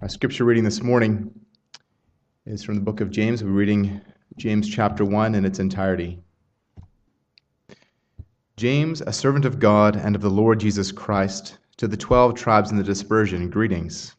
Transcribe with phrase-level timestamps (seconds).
[0.00, 1.28] Our scripture reading this morning
[2.46, 3.42] is from the book of James.
[3.42, 4.00] We're reading
[4.36, 6.20] James chapter 1 in its entirety.
[8.56, 12.70] James, a servant of God and of the Lord Jesus Christ, to the twelve tribes
[12.70, 14.14] in the dispersion, greetings.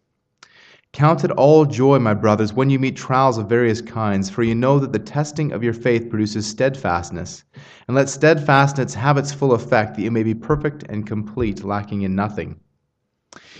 [0.92, 4.56] Count it all joy, my brothers, when you meet trials of various kinds, for you
[4.56, 7.46] know that the testing of your faith produces steadfastness.
[7.88, 12.02] And let steadfastness have its full effect, that you may be perfect and complete, lacking
[12.02, 12.60] in nothing.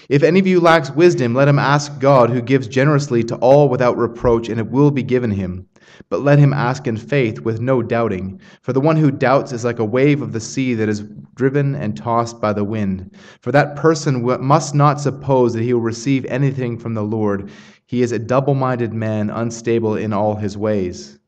[0.10, 3.70] If any of you lacks wisdom, let him ask God, who gives generously to all
[3.70, 5.68] without reproach, and it will be given him.
[6.10, 8.42] But let him ask in faith, with no doubting.
[8.64, 11.04] For the one who doubts is like a wave of the sea that is
[11.36, 13.16] driven and tossed by the wind.
[13.42, 17.52] For that person must not suppose that he will receive anything from the Lord.
[17.86, 21.20] He is a double minded man, unstable in all his ways.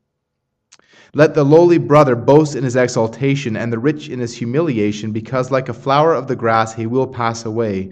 [1.13, 5.51] Let the lowly brother boast in his exaltation, and the rich in his humiliation, because
[5.51, 7.91] like a flower of the grass he will pass away.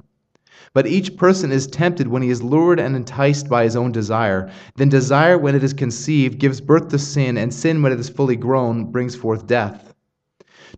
[0.73, 4.49] But each person is tempted when he is lured and enticed by his own desire.
[4.75, 8.07] Then desire, when it is conceived, gives birth to sin, and sin, when it is
[8.07, 9.93] fully grown, brings forth death.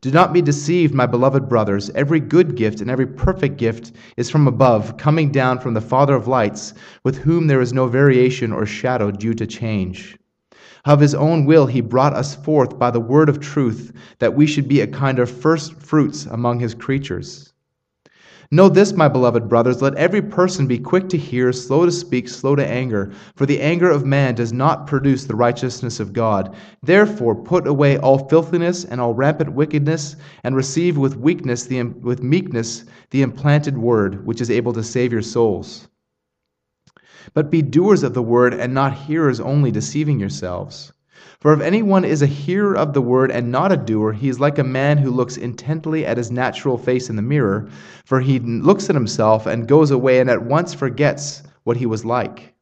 [0.01, 1.91] Do not be deceived, my beloved brothers.
[1.91, 6.15] Every good gift and every perfect gift is from above, coming down from the Father
[6.15, 10.17] of lights, with whom there is no variation or shadow due to change.
[10.85, 14.47] Of his own will he brought us forth by the word of truth, that we
[14.47, 17.52] should be a kind of first fruits among his creatures.
[18.53, 22.29] Know this, my beloved brothers, let every person be quick to hear, slow to speak,
[22.29, 26.55] slow to anger, for the anger of man does not produce the righteousness of God.
[26.83, 32.21] Therefore, put away all filthiness and all rampant wickedness, and receive with weakness the, with
[32.21, 35.87] meekness the implanted word, which is able to save your souls.
[37.33, 40.93] But be doers of the word, and not hearers only, deceiving yourselves.
[41.43, 44.39] For if anyone is a hearer of the word and not a doer, he is
[44.39, 47.67] like a man who looks intently at his natural face in the mirror,
[48.05, 52.05] for he looks at himself and goes away and at once forgets what he was
[52.05, 52.53] like.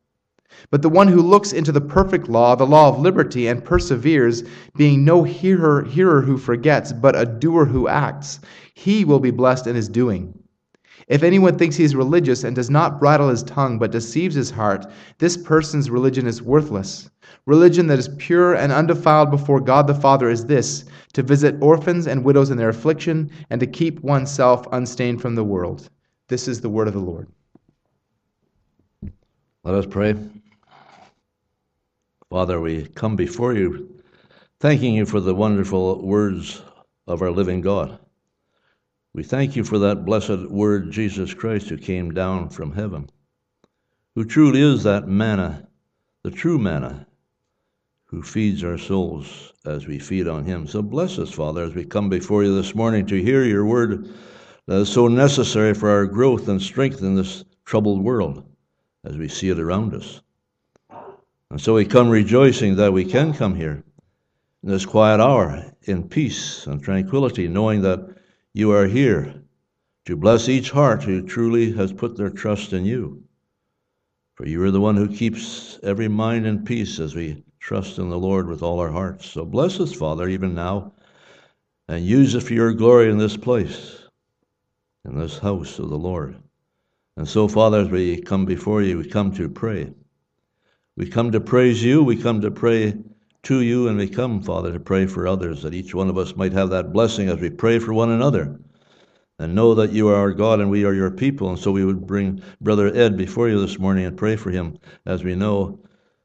[0.71, 4.43] But the one who looks into the perfect law, the law of liberty, and perseveres,
[4.75, 8.39] being no hearer, hearer who forgets, but a doer who acts,
[8.73, 10.40] he will be blessed in his doing.
[11.07, 14.51] If anyone thinks he is religious and does not bridle his tongue, but deceives his
[14.51, 14.85] heart,
[15.17, 17.09] this person's religion is worthless.
[17.45, 22.07] Religion that is pure and undefiled before God the Father is this to visit orphans
[22.07, 25.89] and widows in their affliction, and to keep oneself unstained from the world.
[26.29, 27.27] This is the word of the Lord.
[29.63, 30.15] Let us pray.
[32.29, 34.01] Father, we come before you,
[34.61, 36.61] thanking you for the wonderful words
[37.07, 37.99] of our living God.
[39.13, 43.09] We thank you for that blessed word, Jesus Christ, who came down from heaven,
[44.15, 45.67] who truly is that manna,
[46.23, 47.07] the true manna,
[48.05, 50.65] who feeds our souls as we feed on him.
[50.65, 54.09] So bless us, Father, as we come before you this morning to hear your word
[54.67, 58.49] that is so necessary for our growth and strength in this troubled world
[59.03, 60.21] as we see it around us.
[61.49, 63.83] And so we come rejoicing that we can come here
[64.63, 68.20] in this quiet hour in peace and tranquility, knowing that
[68.53, 69.33] you are here
[70.05, 73.23] to bless each heart who truly has put their trust in you.
[74.35, 78.09] For you are the one who keeps every mind in peace as we trust in
[78.09, 79.29] the Lord with all our hearts.
[79.29, 80.93] So bless us, Father, even now,
[81.87, 83.99] and use it for your glory in this place,
[85.05, 86.35] in this house of the Lord.
[87.17, 89.93] And so, Father, as we come before you, we come to pray.
[90.97, 92.95] We come to praise you, we come to pray
[93.43, 96.35] to you, and we come, Father, to pray for others, that each one of us
[96.35, 98.59] might have that blessing as we pray for one another.
[99.39, 101.49] And know that you are our God and we are your people.
[101.49, 104.77] And so we would bring Brother Ed before you this morning and pray for him
[105.07, 105.79] as we know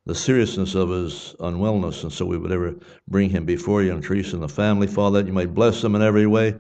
[0.07, 2.77] the seriousness of his unwellness, and so we would ever
[3.09, 5.97] bring him before you and Teresa and the family, Father, that you might bless them
[5.97, 6.55] in every way,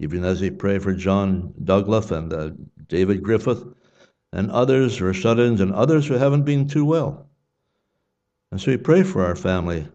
[0.00, 2.50] even as we pray for John Douglas and uh,
[2.88, 3.64] David Griffith
[4.32, 7.29] and others shut-ins and others who haven't been too well.
[8.50, 9.86] And so we pray for our family,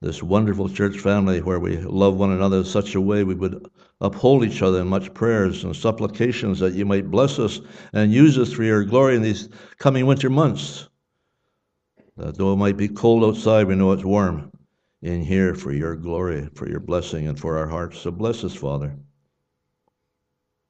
[0.00, 3.68] this wonderful church family where we love one another in such a way we would
[4.00, 7.60] uphold each other in much prayers and supplications that you might bless us
[7.92, 9.48] and use us for your glory in these
[9.78, 10.88] coming winter months
[12.18, 14.50] that though it might be cold outside, we know it's warm
[15.02, 18.00] in here for your glory, for your blessing, and for our hearts.
[18.00, 18.96] So bless us, Father.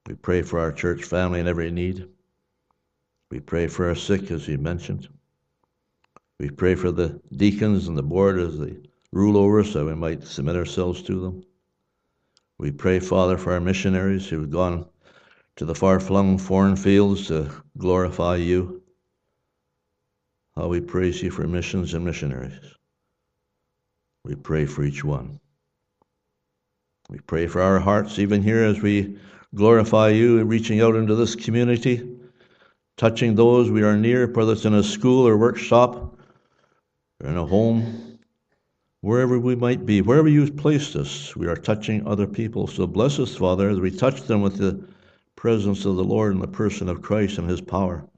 [0.06, 2.06] We pray for our church family in every need.
[3.31, 5.08] We pray for our sick, as you mentioned.
[6.38, 8.76] We pray for the deacons and the board as they
[9.12, 11.44] rule over us that we might submit ourselves to them.
[12.58, 14.87] We pray, Father, for our missionaries who have gone
[15.56, 18.82] to the far flung foreign fields to glorify you.
[20.55, 22.75] How we praise you for missions and missionaries.
[24.25, 25.40] We pray for each one.
[27.08, 29.19] We pray for our hearts, even here as we
[29.55, 32.17] glorify you, reaching out into this community,
[32.96, 36.18] touching those we are near, whether it's in a school or workshop, or
[37.20, 38.19] in a home,
[39.00, 42.67] wherever we might be, wherever you've placed us, we are touching other people.
[42.67, 44.87] So bless us, Father, as we touch them with the
[45.37, 48.09] presence of the Lord and the person of Christ and his power,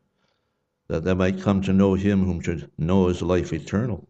[0.88, 4.06] that they might come to know him whom should know is life eternal.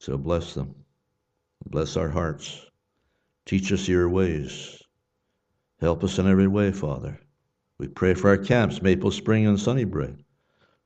[0.00, 0.74] So bless them.
[1.64, 2.64] Bless our hearts.
[3.46, 4.82] Teach us your ways.
[5.80, 7.18] Help us in every way, Father.
[7.78, 10.16] We pray for our camps, Maple Spring and Sunnybrook.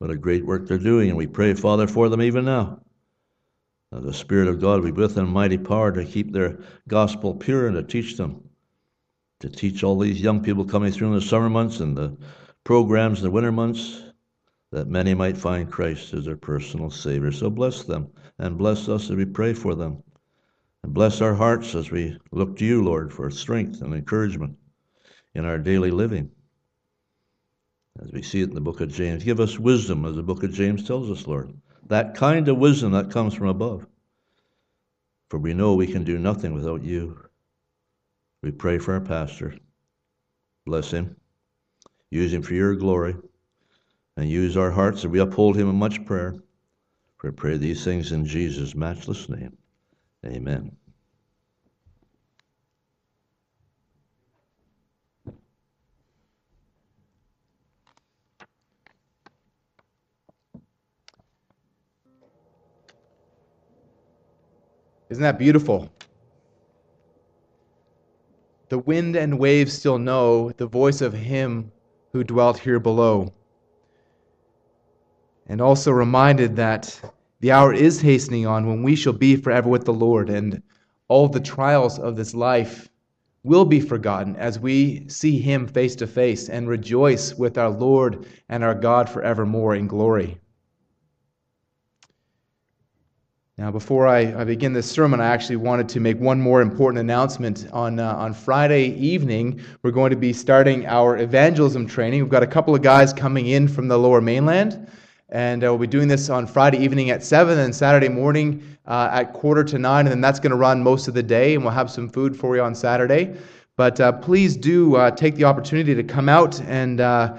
[0.01, 2.81] What a great work they're doing, and we pray, Father, for them even now.
[3.93, 7.67] That the Spirit of God be with them, mighty power to keep their gospel pure
[7.67, 8.49] and to teach them.
[9.41, 12.17] To teach all these young people coming through in the summer months and the
[12.65, 14.03] programs in the winter months,
[14.73, 17.31] that many might find Christ as their personal Savior.
[17.31, 18.09] So bless them
[18.39, 20.03] and bless us as we pray for them.
[20.83, 24.57] And bless our hearts as we look to you, Lord, for strength and encouragement
[25.35, 26.31] in our daily living.
[28.03, 30.43] As we see it in the book of James, give us wisdom, as the book
[30.43, 31.53] of James tells us, Lord.
[31.87, 33.87] That kind of wisdom that comes from above.
[35.29, 37.21] For we know we can do nothing without you.
[38.43, 39.55] We pray for our pastor.
[40.65, 41.17] Bless him.
[42.11, 43.17] Use him for your glory.
[44.17, 46.35] And use our hearts that we uphold him in much prayer.
[47.19, 49.57] For I pray these things in Jesus' matchless name.
[50.25, 50.77] Amen.
[65.11, 65.91] Isn't that beautiful?
[68.69, 71.73] The wind and waves still know the voice of him
[72.13, 73.33] who dwelt here below.
[75.49, 77.01] And also reminded that
[77.41, 80.63] the hour is hastening on when we shall be forever with the Lord, and
[81.09, 82.89] all the trials of this life
[83.43, 88.27] will be forgotten as we see him face to face and rejoice with our Lord
[88.49, 90.39] and our God forevermore in glory.
[93.61, 96.99] Now, before I, I, begin this sermon, I actually wanted to make one more important
[96.99, 97.69] announcement.
[97.75, 102.23] On, uh, on Friday evening, we're going to be starting our evangelism training.
[102.23, 104.89] We've got a couple of guys coming in from the lower mainland,
[105.29, 109.11] and uh, we'll be doing this on Friday evening at 7 and Saturday morning uh,
[109.13, 111.63] at quarter to 9, and then that's going to run most of the day, and
[111.63, 113.37] we'll have some food for you on Saturday.
[113.77, 117.37] But uh, please do uh, take the opportunity to come out and, uh,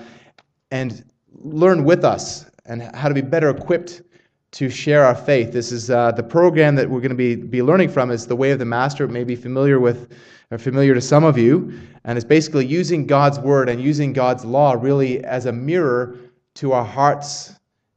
[0.69, 1.03] and
[1.33, 4.03] learn with us and how to be better equipped
[4.51, 5.51] to share our faith.
[5.53, 8.35] This is uh, the program that we're going to be, be learning from is the
[8.35, 9.05] way of the master.
[9.05, 10.13] It may be familiar with
[10.51, 14.43] or familiar to some of you, and it's basically using God's word and using God's
[14.43, 16.17] law really as a mirror
[16.55, 17.53] to our hearts,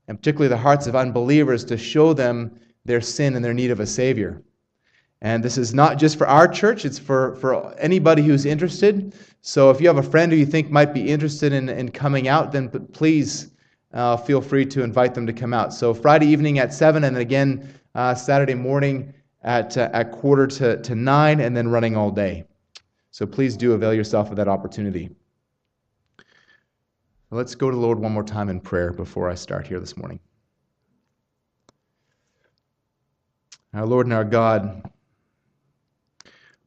[0.07, 3.81] and particularly the hearts of unbelievers, to show them their sin and their need of
[3.81, 4.41] a savior.
[5.21, 9.15] And this is not just for our church, it's for, for anybody who's interested.
[9.41, 12.29] So if you have a friend who you think might be interested in, in coming
[12.29, 13.51] out, then please
[13.95, 15.73] uh, feel free to invite them to come out.
[15.73, 20.47] So Friday evening at 7, and then again uh, Saturday morning at, uh, at quarter
[20.47, 22.45] to, to 9, and then running all day.
[23.13, 25.11] So please do avail yourself of that opportunity.
[27.31, 29.97] Let's go to the Lord one more time in prayer before I start here this
[29.97, 30.19] morning.
[33.73, 34.89] Our Lord and our God,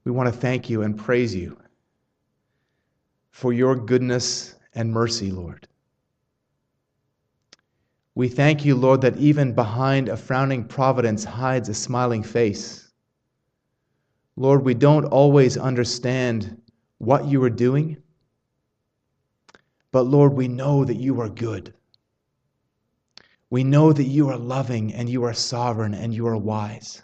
[0.04, 1.58] we want to thank you and praise you
[3.32, 5.67] for your goodness and mercy, Lord.
[8.18, 12.92] We thank you, Lord, that even behind a frowning providence hides a smiling face.
[14.36, 16.60] Lord, we don't always understand
[16.98, 18.02] what you are doing,
[19.92, 21.76] but Lord, we know that you are good.
[23.52, 27.04] We know that you are loving and you are sovereign and you are wise.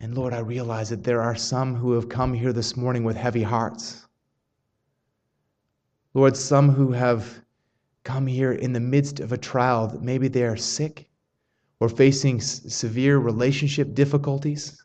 [0.00, 3.16] And Lord, I realize that there are some who have come here this morning with
[3.16, 4.06] heavy hearts.
[6.12, 7.45] Lord, some who have
[8.06, 11.08] come here in the midst of a trial that maybe they are sick
[11.80, 14.84] or facing s- severe relationship difficulties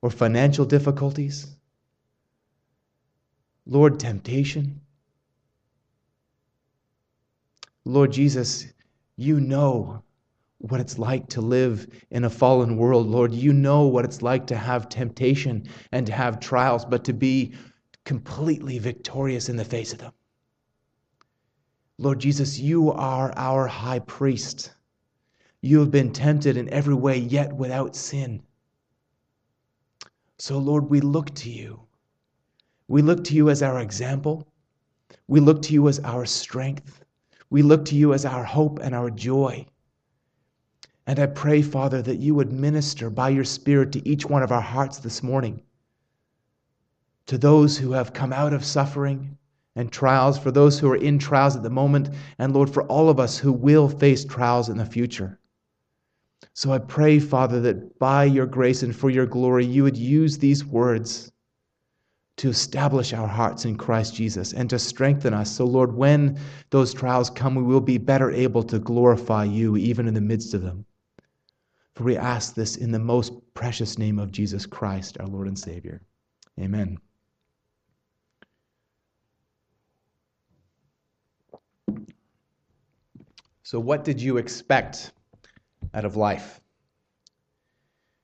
[0.00, 1.54] or financial difficulties.
[3.66, 4.80] Lord, temptation.
[7.84, 8.66] Lord Jesus,
[9.16, 10.02] you know
[10.56, 13.06] what it's like to live in a fallen world.
[13.06, 17.12] Lord, you know what it's like to have temptation and to have trials, but to
[17.12, 17.52] be
[18.06, 20.12] completely victorious in the face of them.
[21.98, 24.72] Lord Jesus, you are our high priest.
[25.62, 28.42] You have been tempted in every way, yet without sin.
[30.38, 31.80] So, Lord, we look to you.
[32.86, 34.46] We look to you as our example.
[35.26, 37.04] We look to you as our strength.
[37.50, 39.66] We look to you as our hope and our joy.
[41.08, 44.52] And I pray, Father, that you would minister by your Spirit to each one of
[44.52, 45.62] our hearts this morning.
[47.26, 49.37] To those who have come out of suffering
[49.78, 53.08] and trials, for those who are in trials at the moment, and Lord, for all
[53.08, 55.38] of us who will face trials in the future.
[56.52, 60.36] So I pray, Father, that by your grace and for your glory, you would use
[60.36, 61.30] these words
[62.38, 65.48] to establish our hearts in Christ Jesus and to strengthen us.
[65.48, 70.08] So, Lord, when those trials come, we will be better able to glorify you even
[70.08, 70.86] in the midst of them.
[71.94, 75.58] For we ask this in the most precious name of Jesus Christ, our Lord and
[75.58, 76.02] Savior.
[76.58, 76.98] Amen.
[83.70, 85.12] So, what did you expect
[85.92, 86.58] out of life?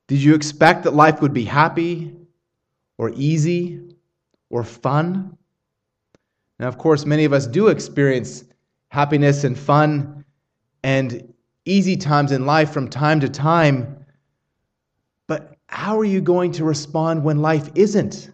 [0.09, 2.17] Did you expect that life would be happy
[2.97, 3.95] or easy
[4.49, 5.37] or fun?
[6.59, 8.45] Now, of course, many of us do experience
[8.89, 10.25] happiness and fun
[10.83, 11.35] and
[11.67, 14.07] easy times in life from time to time.
[15.27, 18.33] But how are you going to respond when life isn't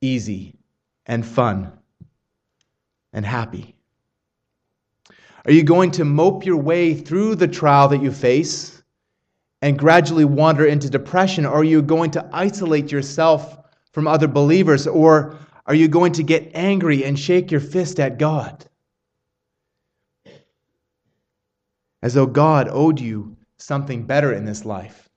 [0.00, 0.54] easy
[1.06, 1.72] and fun
[3.12, 3.73] and happy?
[5.44, 8.82] Are you going to mope your way through the trial that you face
[9.62, 11.44] and gradually wander into depression?
[11.46, 13.58] Or are you going to isolate yourself
[13.92, 14.86] from other believers?
[14.86, 15.36] Or
[15.66, 18.66] are you going to get angry and shake your fist at God?
[22.04, 25.08] as though God owed you something better in this life.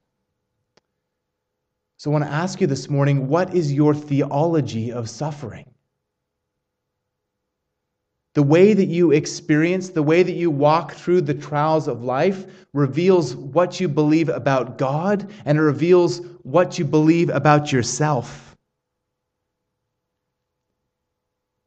[1.97, 5.69] So I want to ask you this morning what is your theology of suffering?
[8.37, 12.45] The way that you experience, the way that you walk through the trials of life
[12.71, 18.55] reveals what you believe about God and it reveals what you believe about yourself.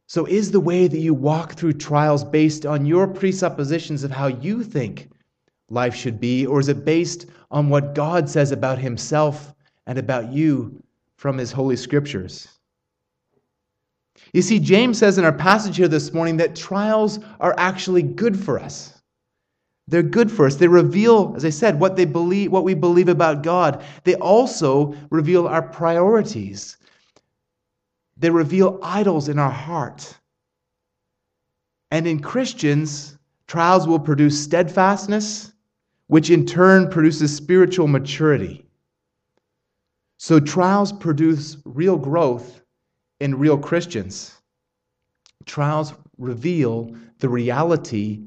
[0.07, 4.27] So, is the way that you walk through trials based on your presuppositions of how
[4.27, 5.09] you think
[5.69, 9.53] life should be, or is it based on what God says about Himself
[9.87, 10.81] and about you
[11.17, 12.60] from His Holy Scriptures?
[14.33, 18.39] You see, James says in our passage here this morning that trials are actually good
[18.39, 19.01] for us.
[19.87, 20.55] They're good for us.
[20.55, 23.83] They reveal, as I said, what they believe, what we believe about God.
[24.05, 26.77] They also reveal our priorities.
[28.15, 30.17] They reveal idols in our heart.
[31.89, 35.51] And in Christians, trials will produce steadfastness,
[36.07, 38.65] which in turn produces spiritual maturity.
[40.17, 42.60] So trials produce real growth
[43.21, 44.33] in real Christians.
[45.45, 48.23] Trials reveal the reality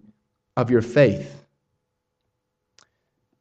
[0.57, 1.45] of your faith.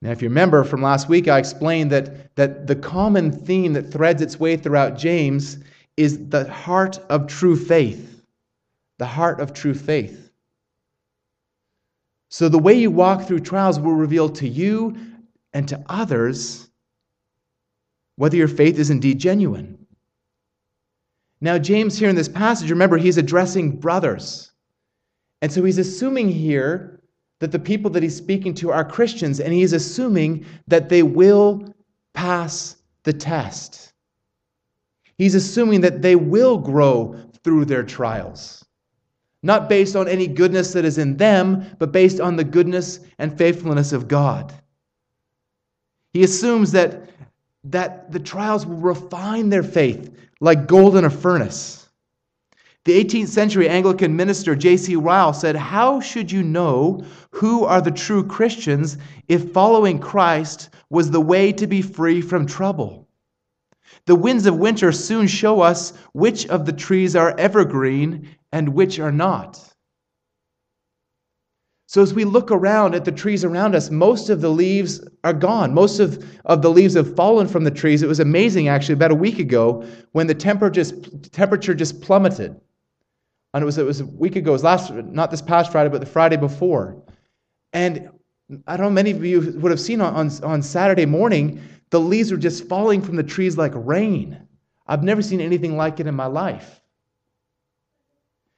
[0.02, 3.92] Now, if you remember from last week, I explained that, that the common theme that
[3.92, 5.60] threads its way throughout James
[5.96, 8.24] is the heart of true faith.
[8.98, 10.32] The heart of true faith.
[12.30, 14.98] So the way you walk through trials will reveal to you
[15.54, 16.68] and to others
[18.16, 19.83] whether your faith is indeed genuine.
[21.44, 24.54] Now, James, here in this passage, remember, he's addressing brothers.
[25.42, 27.02] And so he's assuming here
[27.42, 31.76] that the people that he's speaking to are Christians, and he's assuming that they will
[32.14, 33.92] pass the test.
[35.18, 38.64] He's assuming that they will grow through their trials.
[39.42, 43.38] Not based on any goodness that is in them, but based on the goodness and
[43.38, 44.54] faithfulness of God.
[46.14, 47.10] He assumes that,
[47.66, 50.10] that the trials will refine their faith
[50.44, 51.88] like gold in a furnace.
[52.84, 54.98] The 18th century Anglican minister J.C.
[54.98, 58.98] Ryle said, How should you know who are the true Christians
[59.30, 63.08] if following Christ was the way to be free from trouble?
[64.06, 69.00] The winds of winter soon show us which of the trees are evergreen and which
[69.00, 69.73] are not.
[71.94, 75.32] So, as we look around at the trees around us, most of the leaves are
[75.32, 75.76] gone.
[75.76, 78.02] Most of, of the leaves have fallen from the trees.
[78.02, 82.60] It was amazing, actually, about a week ago when the temperature just, temperature just plummeted.
[83.54, 85.92] And it was, it was a week ago, it was last, not this past Friday,
[85.92, 87.00] but the Friday before.
[87.74, 88.10] And
[88.66, 92.00] I don't know, many of you would have seen on, on, on Saturday morning, the
[92.00, 94.48] leaves were just falling from the trees like rain.
[94.88, 96.82] I've never seen anything like it in my life.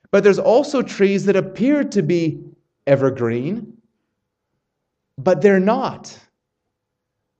[0.09, 2.41] But there's also trees that appear to be
[2.87, 3.77] evergreen,
[5.17, 6.17] but they're not.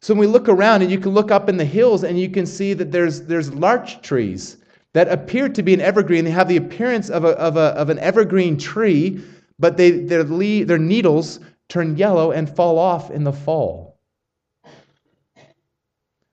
[0.02, 2.30] So when we look around and you can look up in the hills and you
[2.30, 4.58] can see that there's, there's larch trees
[4.94, 6.26] that appear to be an evergreen.
[6.26, 9.22] They have the appearance of, a, of, a, of an evergreen tree,
[9.58, 14.00] but they, their, le- their needles turn yellow and fall off in the fall.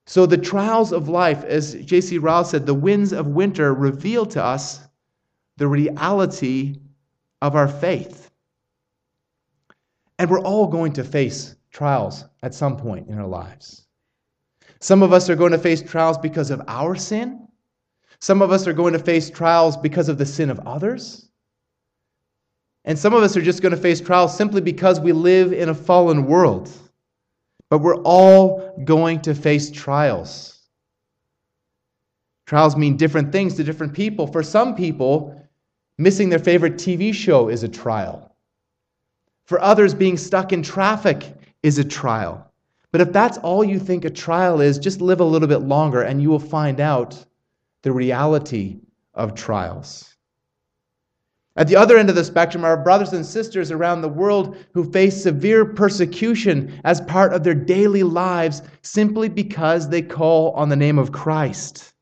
[0.07, 2.19] So the trials of life, as J.C.
[2.19, 4.81] Ryle said, the winds of winter reveal to us
[5.57, 6.76] the reality
[7.40, 8.21] of our faith.
[10.22, 13.88] And we're all going to face trials at some point in our lives.
[14.78, 17.48] Some of us are going to face trials because of our sin.
[18.20, 21.28] Some of us are going to face trials because of the sin of others.
[22.84, 25.70] And some of us are just going to face trials simply because we live in
[25.70, 26.70] a fallen world.
[27.68, 30.60] But we're all going to face trials.
[32.46, 34.28] Trials mean different things to different people.
[34.28, 35.44] For some people,
[35.98, 38.31] missing their favorite TV show is a trial.
[39.44, 42.50] For others, being stuck in traffic is a trial.
[42.92, 46.02] But if that's all you think a trial is, just live a little bit longer
[46.02, 47.25] and you will find out
[47.82, 48.78] the reality
[49.14, 50.14] of trials.
[51.56, 54.90] At the other end of the spectrum are brothers and sisters around the world who
[54.90, 60.76] face severe persecution as part of their daily lives simply because they call on the
[60.76, 61.92] name of Christ.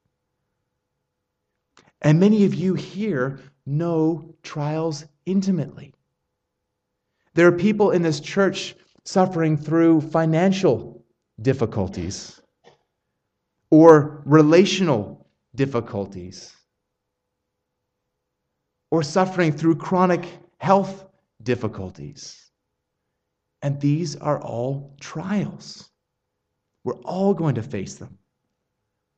[2.02, 5.94] And many of you here know trials intimately.
[7.34, 11.04] There are people in this church suffering through financial
[11.40, 12.40] difficulties
[13.70, 16.54] or relational difficulties
[18.90, 20.25] or suffering through chronic
[20.58, 21.06] health
[21.42, 22.50] difficulties.
[23.62, 25.88] And these are all trials.
[26.84, 28.18] We're all going to face them.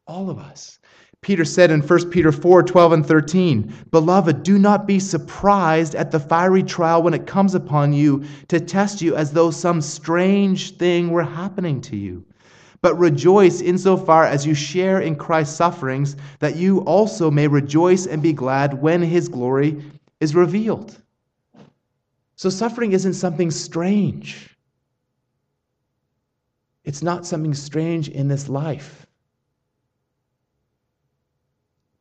[0.06, 0.78] All of us.
[1.22, 6.10] Peter said in 1 Peter 4 12 and 13, Beloved, do not be surprised at
[6.10, 10.76] the fiery trial when it comes upon you to test you as though some strange
[10.76, 12.24] thing were happening to you
[12.82, 18.20] but rejoice insofar as you share in Christ's sufferings, that you also may rejoice and
[18.20, 19.82] be glad when his glory
[20.20, 21.00] is revealed.
[22.34, 24.56] So, suffering isn't something strange.
[26.84, 29.01] It's not something strange in this life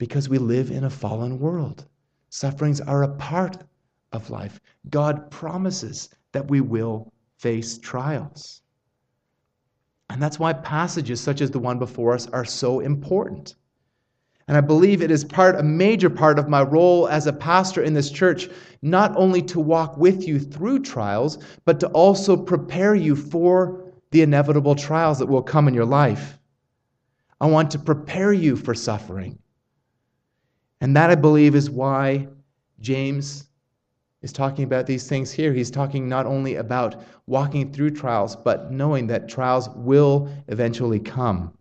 [0.01, 1.85] because we live in a fallen world.
[2.31, 3.57] Sufferings are a part
[4.13, 4.59] of life.
[4.89, 8.63] God promises that we will face trials.
[10.09, 13.53] And that's why passages such as the one before us are so important.
[14.47, 17.83] And I believe it is part, a major part of my role as a pastor
[17.83, 18.49] in this church,
[18.81, 24.23] not only to walk with you through trials, but to also prepare you for the
[24.23, 26.39] inevitable trials that will come in your life.
[27.39, 29.37] I want to prepare you for suffering.
[30.81, 32.27] And that, I believe, is why
[32.79, 33.47] James
[34.21, 35.53] is talking about these things here.
[35.53, 41.53] He's talking not only about walking through trials, but knowing that trials will eventually come.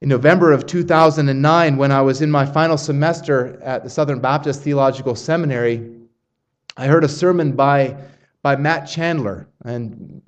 [0.00, 4.62] In November of 2009, when I was in my final semester at the Southern Baptist
[4.62, 5.92] Theological Seminary,
[6.76, 7.96] I heard a sermon by,
[8.42, 9.46] by Matt Chandler.
[9.64, 10.20] And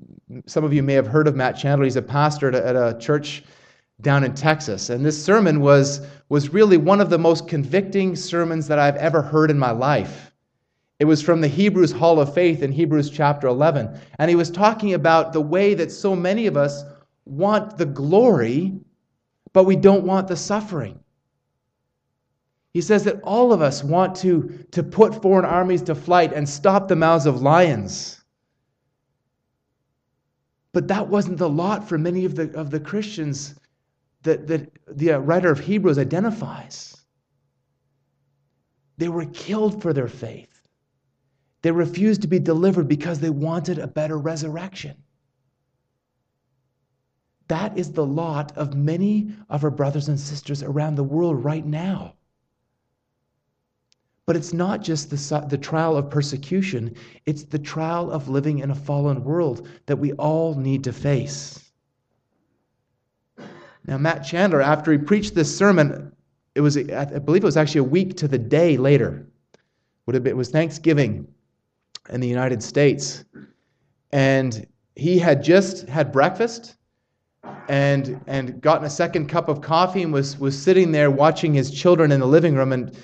[0.47, 1.85] some of you may have heard of Matt Chandler.
[1.85, 3.43] He's a pastor at a, at a church
[4.05, 4.91] down in Texas.
[4.91, 9.23] And this sermon was, was really one of the most convicting sermons that I've ever
[9.23, 10.31] heard in my life.
[11.01, 13.99] It was from the Hebrews Hall of Faith in Hebrews chapter 11.
[14.21, 16.85] And he was talking about the way that so many of us
[17.25, 18.79] want the glory,
[19.53, 21.01] but we don't want the suffering.
[22.73, 26.49] He says that all of us want to, to put foreign armies to flight and
[26.49, 28.23] stop the mouths of lions.
[30.73, 33.55] But that wasn't the lot for many of the, of the Christians
[34.25, 36.97] that, that the uh, writer of Hebrews identifies.
[38.99, 40.61] They were killed for their faith.
[41.63, 44.97] They refused to be delivered because they wanted a better resurrection.
[47.49, 51.65] That is the lot of many of our brothers and sisters around the world right
[51.65, 52.15] now.
[54.27, 56.95] But it's not just the, the trial of persecution,
[57.27, 61.64] it's the trial of living in a fallen world that we all need to face.
[63.87, 66.13] Now, Matt Chandler, after he preached this sermon,
[66.55, 69.27] it was, I believe it was actually a week to the day later.
[70.07, 71.27] It was Thanksgiving
[72.11, 73.25] in the United States.
[74.13, 74.67] And
[74.97, 76.77] he had just had breakfast
[77.69, 81.71] and, and gotten a second cup of coffee and was, was sitting there watching his
[81.71, 82.73] children in the living room.
[82.73, 82.97] And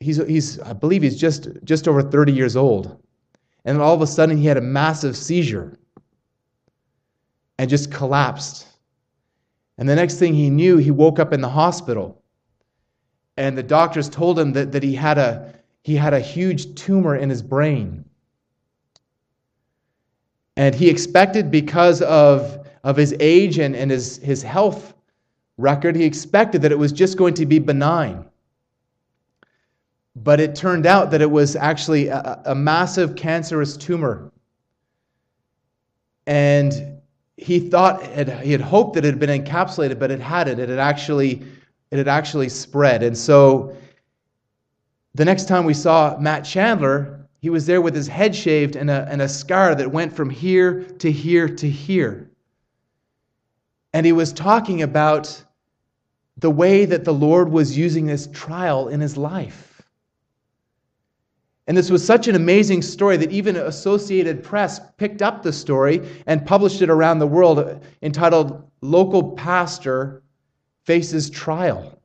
[0.00, 3.02] he's, he's, I believe he's just, just over 30 years old.
[3.64, 5.78] And all of a sudden, he had a massive seizure
[7.58, 8.66] and just collapsed
[9.80, 12.22] and the next thing he knew, he woke up in the hospital.
[13.36, 17.16] And the doctors told him that, that he, had a, he had a huge tumor
[17.16, 18.04] in his brain.
[20.56, 24.92] And he expected, because of, of his age and, and his, his health
[25.56, 28.26] record, he expected that it was just going to be benign.
[30.16, 34.30] but it turned out that it was actually a, a massive cancerous tumor.
[36.26, 36.89] And
[37.40, 38.04] he thought
[38.42, 40.60] he had hoped that it had been encapsulated, but it hadn't.
[40.60, 41.42] It had actually
[41.90, 43.02] it had actually spread.
[43.02, 43.74] And so
[45.14, 48.90] the next time we saw Matt Chandler, he was there with his head shaved and
[48.90, 52.30] a, and a scar that went from here to here to here.
[53.92, 55.42] And he was talking about
[56.36, 59.69] the way that the Lord was using this trial in his life.
[61.66, 66.08] And this was such an amazing story that even Associated Press picked up the story
[66.26, 70.22] and published it around the world entitled Local Pastor
[70.84, 72.00] Faces Trial.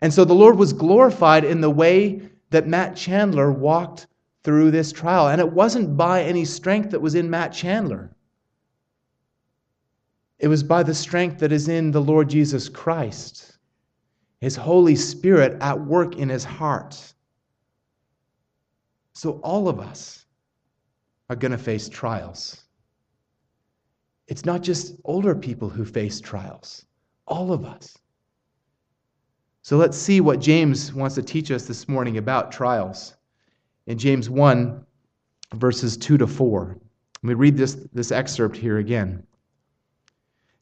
[0.00, 4.06] And so the Lord was glorified in the way that Matt Chandler walked
[4.44, 5.28] through this trial.
[5.28, 8.10] And it wasn't by any strength that was in Matt Chandler,
[10.38, 13.58] it was by the strength that is in the Lord Jesus Christ,
[14.40, 17.12] His Holy Spirit at work in his heart.
[19.18, 20.26] So all of us
[21.28, 22.62] are going to face trials.
[24.28, 26.86] It's not just older people who face trials,
[27.26, 27.98] all of us.
[29.62, 33.16] So let's see what James wants to teach us this morning about trials.
[33.88, 34.86] In James 1,
[35.54, 36.78] verses 2 to 4.
[37.24, 39.26] Let me read this, this excerpt here again.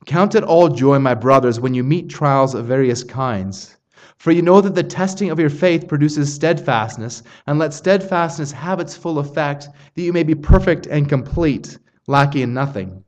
[0.06, 3.76] Count it all joy, my brothers, when you meet trials of various kinds.
[4.18, 8.80] For you know that the testing of your faith produces steadfastness, and let steadfastness have
[8.80, 13.04] its full effect, that you may be perfect and complete, lacking in nothing.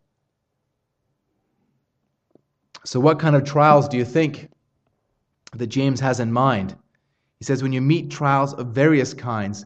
[2.84, 4.50] So, what kind of trials do you think
[5.54, 6.76] that James has in mind?
[7.38, 9.64] He says, when you meet trials of various kinds.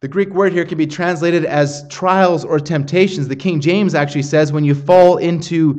[0.00, 3.28] The Greek word here can be translated as trials or temptations.
[3.28, 5.78] The King James actually says when you fall into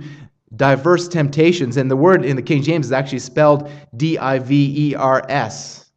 [0.62, 1.76] diverse temptations.
[1.76, 5.26] And the word in the King James is actually spelled D I V E R
[5.28, 5.90] S.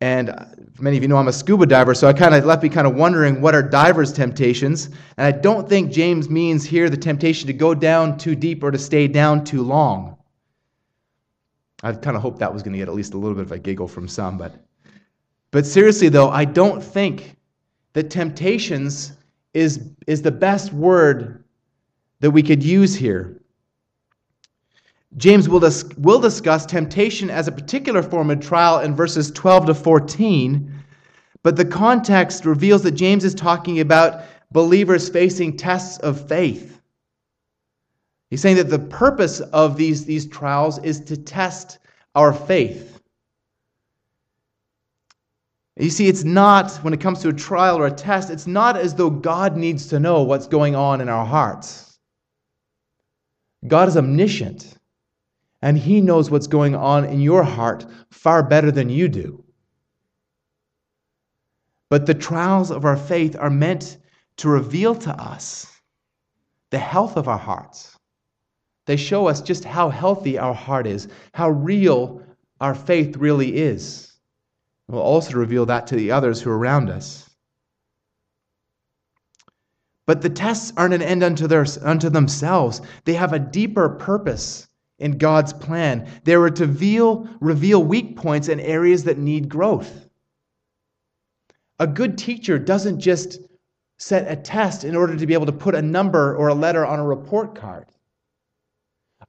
[0.00, 0.46] And uh,
[0.78, 2.86] many of you know I'm a scuba diver, so I kind of left me kind
[2.86, 4.86] of wondering what are divers' temptations.
[5.18, 8.70] And I don't think James means here the temptation to go down too deep or
[8.70, 10.16] to stay down too long.
[11.82, 13.52] I kind of hoped that was going to get at least a little bit of
[13.52, 14.54] a giggle from some, but
[15.50, 17.36] but seriously though, I don't think
[17.92, 19.12] that temptations
[19.52, 21.44] is is the best word
[22.20, 23.39] that we could use here.
[25.16, 29.66] James will, dis- will discuss temptation as a particular form of trial in verses 12
[29.66, 30.72] to 14,
[31.42, 36.80] but the context reveals that James is talking about believers facing tests of faith.
[38.30, 41.78] He's saying that the purpose of these, these trials is to test
[42.14, 43.00] our faith.
[45.76, 48.76] You see, it's not, when it comes to a trial or a test, it's not
[48.76, 51.98] as though God needs to know what's going on in our hearts.
[53.66, 54.76] God is omniscient
[55.62, 59.44] and He knows what's going on in your heart far better than you do.
[61.88, 63.98] But the trials of our faith are meant
[64.36, 65.66] to reveal to us
[66.70, 67.98] the health of our hearts.
[68.86, 72.22] They show us just how healthy our heart is, how real
[72.60, 74.12] our faith really is.
[74.88, 77.28] We'll also reveal that to the others who are around us.
[80.06, 84.66] But the tests aren't an end unto, their, unto themselves, they have a deeper purpose
[85.00, 86.08] in God's plan.
[86.24, 90.08] They were to reveal, reveal weak points and areas that need growth.
[91.78, 93.40] A good teacher doesn't just
[93.98, 96.86] set a test in order to be able to put a number or a letter
[96.86, 97.86] on a report card.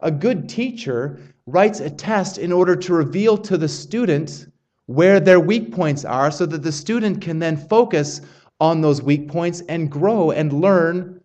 [0.02, 4.48] A good teacher writes a test in order to reveal to the student
[4.86, 8.22] where their weak points are so that the student can then focus
[8.60, 11.22] on those weak points and grow and learn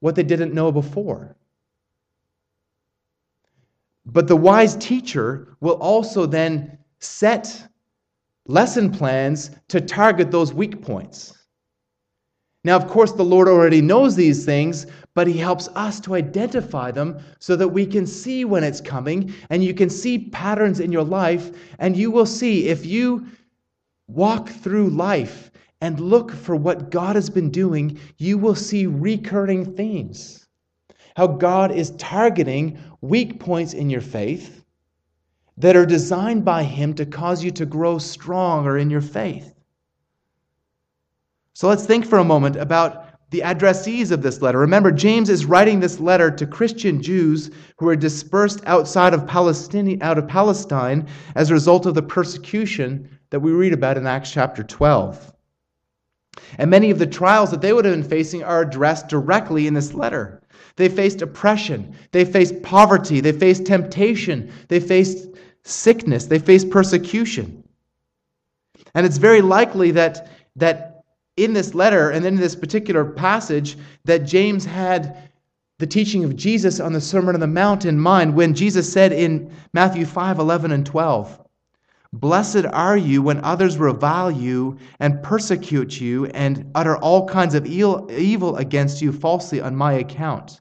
[0.00, 1.36] what they didn't know before.
[4.04, 7.68] But the wise teacher will also then set
[8.46, 11.38] lesson plans to target those weak points.
[12.64, 16.90] Now, of course, the Lord already knows these things, but He helps us to identify
[16.90, 20.92] them so that we can see when it's coming and you can see patterns in
[20.92, 21.50] your life.
[21.78, 23.26] And you will see if you
[24.06, 29.74] walk through life and look for what God has been doing, you will see recurring
[29.74, 30.42] themes
[31.16, 34.64] how God is targeting weak points in your faith
[35.58, 39.54] that are designed by Him to cause you to grow stronger in your faith.
[41.52, 44.58] So let's think for a moment about the addressees of this letter.
[44.58, 50.02] Remember, James is writing this letter to Christian Jews who are dispersed outside of Palestine,
[50.02, 54.30] out of Palestine as a result of the persecution that we read about in Acts
[54.30, 55.32] chapter 12.
[56.58, 59.74] And many of the trials that they would have been facing are addressed directly in
[59.74, 60.41] this letter.
[60.76, 61.96] They faced oppression.
[62.12, 63.20] They faced poverty.
[63.20, 64.52] They faced temptation.
[64.68, 65.28] They faced
[65.64, 66.26] sickness.
[66.26, 67.64] They faced persecution.
[68.94, 71.04] And it's very likely that, that
[71.36, 75.30] in this letter and in this particular passage that James had
[75.78, 79.12] the teaching of Jesus on the Sermon on the Mount in mind when Jesus said
[79.12, 81.40] in Matthew 5 11 and 12,
[82.12, 87.66] Blessed are you when others revile you and persecute you and utter all kinds of
[87.66, 90.60] evil against you falsely on my account.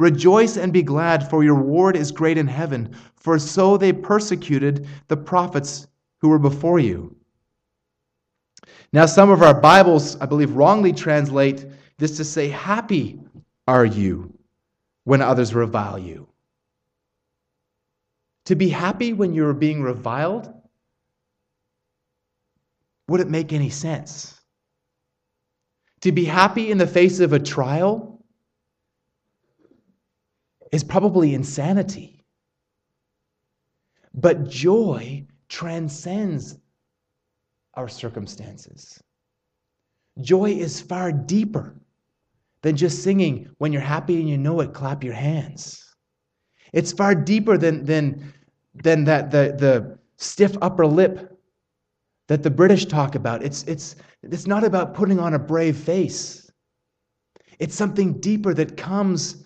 [0.00, 4.88] Rejoice and be glad, for your reward is great in heaven, for so they persecuted
[5.08, 5.88] the prophets
[6.22, 7.14] who were before you.
[8.94, 11.66] Now, some of our Bibles, I believe, wrongly translate
[11.98, 13.20] this to say, Happy
[13.68, 14.32] are you
[15.04, 16.26] when others revile you.
[18.46, 20.50] To be happy when you're being reviled?
[23.08, 24.40] Would it make any sense?
[26.00, 28.09] To be happy in the face of a trial
[30.72, 32.24] is probably insanity.
[34.14, 36.58] But joy transcends
[37.74, 39.02] our circumstances.
[40.20, 41.76] Joy is far deeper
[42.62, 45.94] than just singing when you're happy and you know it, clap your hands.
[46.72, 48.32] It's far deeper than, than,
[48.74, 51.38] than that, the, the stiff upper lip
[52.28, 53.42] that the British talk about.
[53.42, 56.50] It's, it's, it's not about putting on a brave face,
[57.58, 59.39] it's something deeper that comes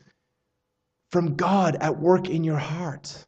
[1.15, 3.25] from God at work in your heart.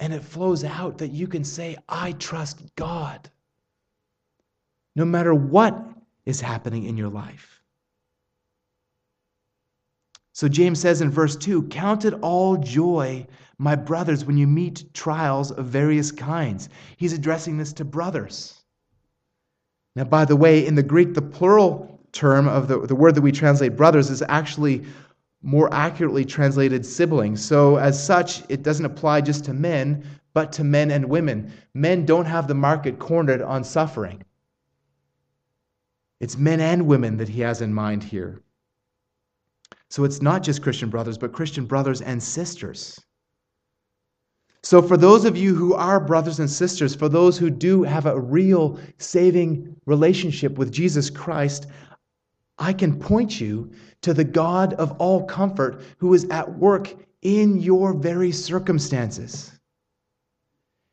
[0.00, 3.30] And it flows out that you can say, I trust God.
[4.96, 5.80] No matter what
[6.26, 7.62] is happening in your life.
[10.32, 13.24] So James says in verse 2 Count it all joy,
[13.56, 16.68] my brothers, when you meet trials of various kinds.
[16.96, 18.60] He's addressing this to brothers.
[19.94, 23.22] Now, by the way, in the Greek, the plural term of the, the word that
[23.22, 24.84] we translate brothers is actually
[25.44, 27.44] more accurately translated siblings.
[27.44, 31.52] So, as such, it doesn't apply just to men, but to men and women.
[31.74, 34.24] Men don't have the market cornered on suffering.
[36.20, 38.40] It's men and women that he has in mind here.
[39.90, 42.98] So it's not just Christian brothers, but Christian brothers and sisters.
[44.62, 48.06] So, for those of you who are brothers and sisters, for those who do have
[48.06, 51.66] a real saving relationship with Jesus Christ,
[52.58, 57.60] I can point you to the God of all comfort who is at work in
[57.60, 59.52] your very circumstances.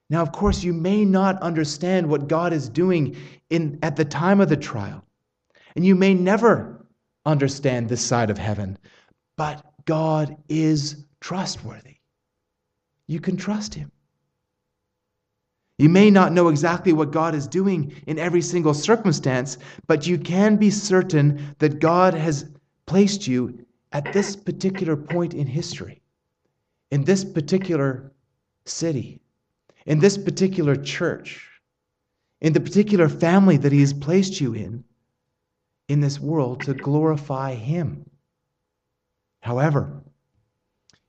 [0.10, 3.15] Now, of course, you may not understand what God is doing
[3.50, 5.04] in, at the time of the trial.
[5.76, 6.86] And you may never
[7.26, 8.78] understand this side of heaven,
[9.38, 11.97] but God is trustworthy.
[13.08, 13.91] You can trust Him.
[15.77, 19.57] You may not know exactly what God is doing in every single circumstance,
[19.88, 22.45] but you can be certain that God has
[22.86, 26.01] placed you at this particular point in history,
[26.91, 28.12] in this particular
[28.65, 29.21] city,
[29.86, 31.49] in this particular church,
[32.41, 34.84] in the particular family that He has placed you in
[35.88, 38.10] in this world to glorify Him.
[39.41, 40.00] However,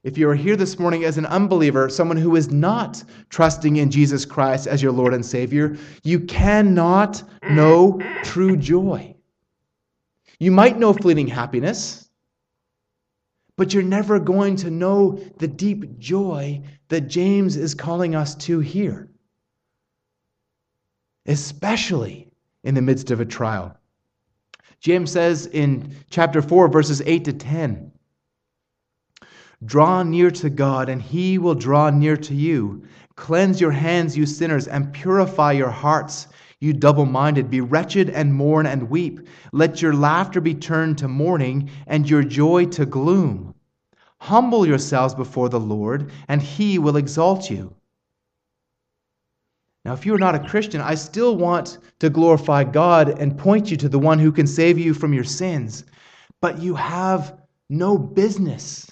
[0.04, 3.90] if you are here this morning as an unbeliever, someone who is not trusting in
[3.90, 9.14] Jesus Christ as your Lord and Savior, you cannot know true joy.
[10.40, 12.08] You might know fleeting happiness,
[13.56, 18.58] but you're never going to know the deep joy that James is calling us to
[18.58, 19.08] here,
[21.26, 22.28] especially
[22.64, 23.76] in the midst of a trial.
[24.80, 27.91] James says in chapter 4, verses 8 to 10
[29.64, 32.82] Draw near to God, and he will draw near to you.
[33.14, 36.26] Cleanse your hands, you sinners, and purify your hearts,
[36.58, 37.50] you double minded.
[37.50, 39.20] Be wretched and mourn and weep.
[39.52, 43.54] Let your laughter be turned to mourning, and your joy to gloom.
[44.18, 47.74] Humble yourselves before the Lord, and he will exalt you.
[49.84, 53.76] Now, if you're not a Christian, I still want to glorify God and point you
[53.78, 55.84] to the one who can save you from your sins.
[56.40, 57.36] But you have
[57.68, 58.91] no business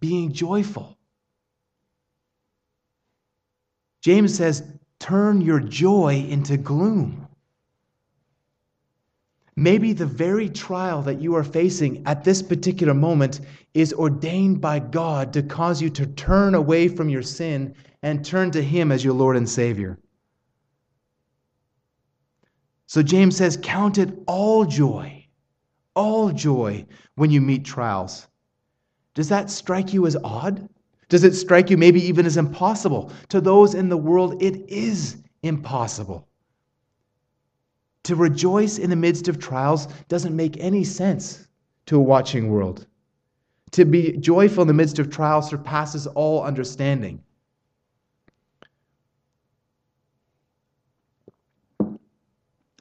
[0.00, 0.96] being joyful.
[4.02, 4.62] James says,
[4.98, 7.26] turn your joy into gloom.
[9.56, 13.40] Maybe the very trial that you are facing at this particular moment
[13.72, 18.50] is ordained by God to cause you to turn away from your sin and turn
[18.50, 19.98] to Him as your Lord and Savior.
[22.86, 25.26] So James says, Count it all joy,
[25.94, 28.26] all joy when you meet trials.
[29.14, 30.68] Does that strike you as odd?
[31.08, 33.12] Does it strike you maybe even as impossible?
[33.28, 36.26] To those in the world, it is impossible.
[38.04, 41.46] To rejoice in the midst of trials doesn't make any sense
[41.86, 42.86] to a watching world.
[43.72, 47.22] To be joyful in the midst of trials surpasses all understanding.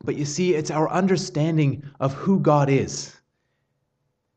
[0.05, 3.15] But you see, it's our understanding of who God is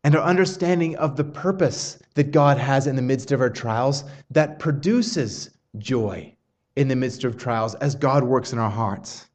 [0.06, 4.04] and our understanding of the purpose that God has in the midst of our trials
[4.30, 6.32] that produces joy
[6.76, 9.26] in the midst of trials as God works in our hearts.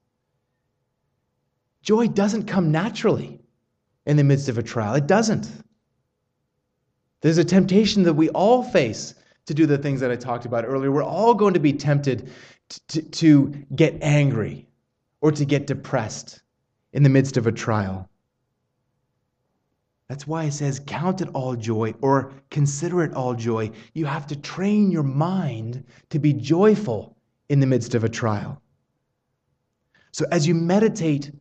[1.81, 3.41] Joy doesn't come naturally
[4.05, 5.51] in the midst of a trial, it doesn't.
[7.19, 9.13] There's a temptation that we all face
[9.47, 10.89] to do the things that I talked about earlier.
[10.89, 12.31] We're all going to be tempted
[12.87, 14.69] to, to get angry
[15.19, 16.41] or to get depressed
[16.93, 18.07] in the midst of a trial.
[20.11, 23.71] That's why it says, count it all joy or consider it all joy.
[23.93, 27.15] You have to train your mind to be joyful
[27.47, 28.61] in the midst of a trial.
[30.11, 31.31] So, as you meditate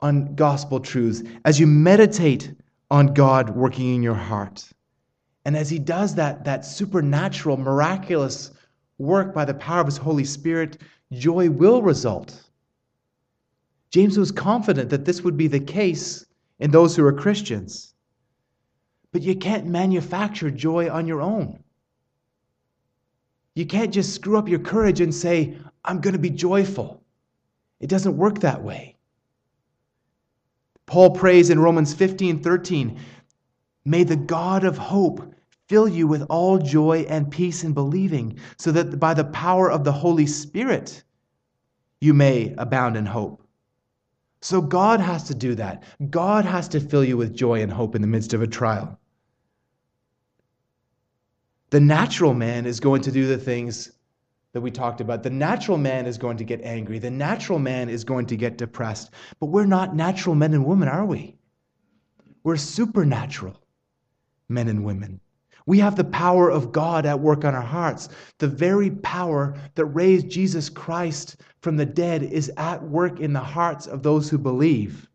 [0.00, 2.52] on gospel truths, as you meditate
[2.90, 4.68] on God working in your heart,
[5.44, 8.50] and as He does that, that supernatural, miraculous
[8.98, 10.78] work by the power of His Holy Spirit,
[11.12, 12.50] joy will result.
[13.92, 16.26] James was confident that this would be the case
[16.58, 17.94] in those who are Christians.
[19.12, 21.62] But you can't manufacture joy on your own.
[23.54, 27.02] You can't just screw up your courage and say, I'm going to be joyful.
[27.80, 28.96] It doesn't work that way.
[30.86, 32.98] Paul prays in Romans 15 13,
[33.84, 35.34] May the God of hope
[35.68, 39.84] fill you with all joy and peace in believing, so that by the power of
[39.84, 41.02] the Holy Spirit
[42.00, 43.42] you may abound in hope.
[44.40, 45.82] So God has to do that.
[46.10, 48.98] God has to fill you with joy and hope in the midst of a trial.
[51.70, 53.92] The natural man is going to do the things
[54.52, 55.22] that we talked about.
[55.22, 56.98] The natural man is going to get angry.
[56.98, 59.10] The natural man is going to get depressed.
[59.40, 61.36] But we're not natural men and women, are we?
[62.44, 63.60] We're supernatural
[64.48, 65.20] men and women.
[65.68, 68.08] We have the power of God at work on our hearts.
[68.38, 73.40] The very power that raised Jesus Christ from the dead is at work in the
[73.40, 75.10] hearts of those who believe.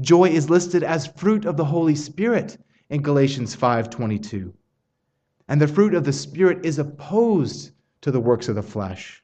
[0.00, 2.56] Joy is listed as fruit of the Holy Spirit
[2.88, 4.54] in Galatians 5:22.
[5.46, 9.22] And the fruit of the Spirit is opposed to the works of the flesh.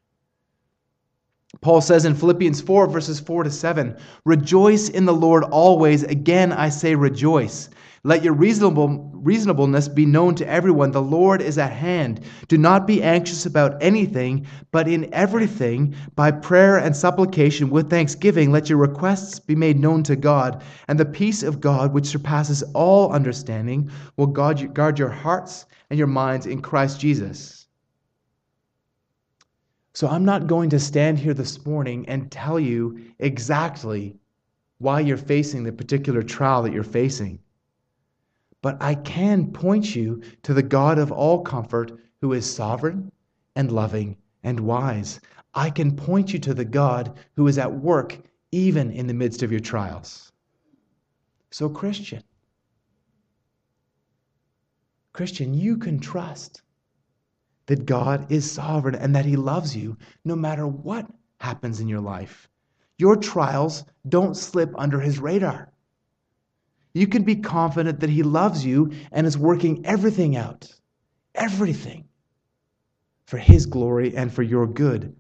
[1.62, 6.02] Paul says in Philippians 4, verses 4 to 7, Rejoice in the Lord always.
[6.02, 7.70] Again, I say rejoice.
[8.06, 10.90] Let your reasonable, reasonableness be known to everyone.
[10.90, 12.20] The Lord is at hand.
[12.48, 18.52] Do not be anxious about anything, but in everything, by prayer and supplication with thanksgiving,
[18.52, 20.62] let your requests be made known to God.
[20.86, 26.06] And the peace of God, which surpasses all understanding, will guard your hearts and your
[26.06, 27.66] minds in Christ Jesus.
[29.94, 34.18] So I'm not going to stand here this morning and tell you exactly
[34.76, 37.38] why you're facing the particular trial that you're facing.
[38.64, 43.12] But I can point you to the God of all comfort who is sovereign
[43.54, 45.20] and loving and wise.
[45.52, 48.18] I can point you to the God who is at work
[48.52, 50.32] even in the midst of your trials.
[51.50, 52.22] So, Christian,
[55.12, 56.62] Christian, you can trust
[57.66, 61.06] that God is sovereign and that He loves you no matter what
[61.38, 62.48] happens in your life.
[62.96, 65.70] Your trials don't slip under His radar
[66.94, 70.72] you can be confident that He loves you and is working everything out,
[71.34, 72.04] everything,
[73.26, 75.14] for His glory and for your good.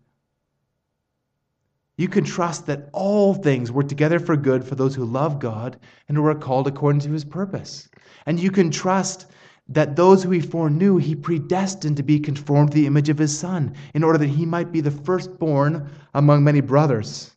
[1.96, 5.78] You can trust that all things work together for good for those who love God
[6.08, 7.88] and who are called according to His purpose.
[8.26, 9.26] And you can trust
[9.68, 13.36] that those who He foreknew, He predestined to be conformed to the image of His
[13.36, 17.34] Son, in order that He might be the firstborn among many brothers.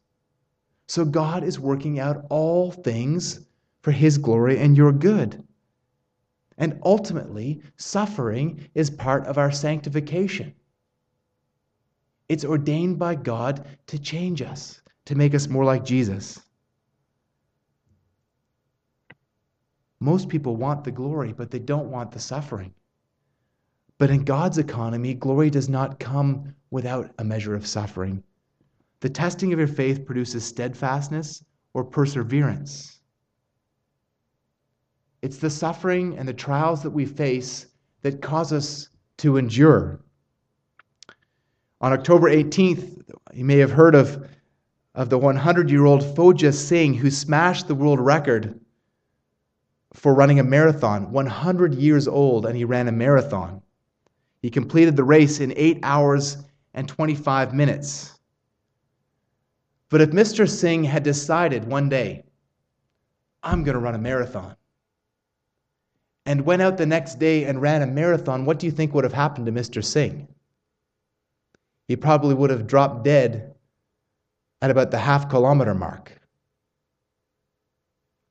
[0.88, 3.47] So God is working out all things
[3.88, 5.42] for His glory and your good.
[6.58, 10.54] And ultimately, suffering is part of our sanctification.
[12.28, 16.38] It's ordained by God to change us, to make us more like Jesus.
[20.02, 22.74] Most people want the glory, but they don't want the suffering.
[24.00, 28.22] But in God's economy, glory does not come without a measure of suffering.
[29.00, 31.42] The testing of your faith produces steadfastness
[31.74, 32.97] or perseverance.
[35.22, 37.68] It's the suffering and the trials that we face
[38.02, 40.00] that cause us to endure.
[41.82, 43.04] On October 18th,
[43.34, 44.30] you may have heard of,
[44.96, 48.60] of the 100 year old Fauja Singh who smashed the world record
[49.94, 53.62] for running a marathon, 100 years old, and he ran a marathon.
[54.42, 56.38] He completed the race in 8 hours
[56.74, 58.20] and 25 minutes.
[59.90, 60.48] But if Mr.
[60.48, 62.24] Singh had decided one day,
[63.42, 64.56] I'm going to run a marathon,
[66.28, 69.06] and went out the next day and ran a marathon, what do you think would
[69.06, 69.84] have happened to Mr.
[69.84, 70.28] Singh?
[71.88, 73.56] He probably would have dropped dead
[74.62, 76.20] at about the half kilometer mark.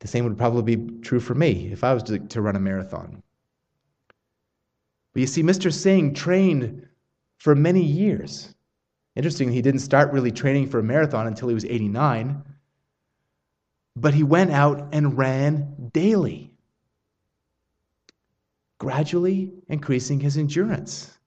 [0.01, 2.61] The same would probably be true for me if I was to, to run a
[2.61, 3.23] marathon.
[5.15, 5.73] But you see, Mr.
[5.73, 6.87] Singh trained
[7.39, 8.55] for many years.
[9.15, 12.43] Interesting, he didn't start really training for a marathon until he was 89,
[13.97, 16.56] but he went out and ran daily,
[18.79, 21.19] gradually increasing his endurance.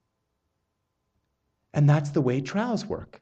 [1.72, 3.20] And that's the way trials work.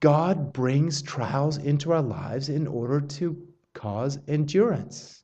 [0.00, 3.36] God brings trials into our lives in order to
[3.74, 5.22] cause endurance.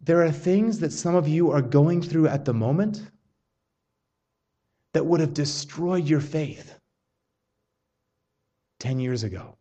[0.00, 3.10] There are things that some of you are going through at the moment
[4.92, 6.78] that would have destroyed your faith
[8.80, 9.56] 10 years ago,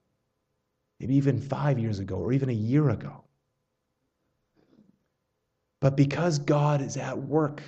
[1.00, 3.23] maybe even five years ago, or even a year ago.
[5.84, 7.62] But because God is at work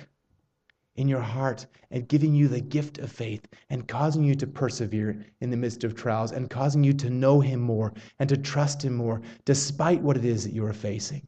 [0.94, 5.22] in your heart and giving you the gift of faith and causing you to persevere
[5.42, 8.82] in the midst of trials and causing you to know Him more and to trust
[8.82, 11.26] Him more despite what it is that you are facing.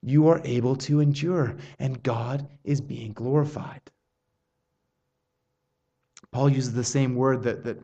[0.00, 3.82] You are able to endure, and God is being glorified.
[6.30, 7.82] Paul uses the same word that, that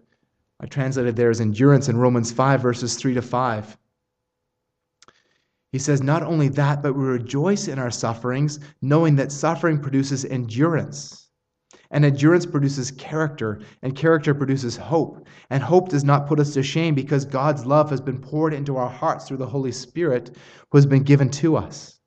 [0.61, 3.77] I translated there as endurance in Romans 5, verses 3 to 5.
[5.75, 10.25] He says, Not only that, but we rejoice in our sufferings, knowing that suffering produces
[10.25, 11.31] endurance.
[11.91, 15.27] And endurance produces character, and character produces hope.
[15.51, 18.77] And hope does not put us to shame because God's love has been poured into
[18.77, 20.37] our hearts through the Holy Spirit
[20.71, 21.99] who has been given to us.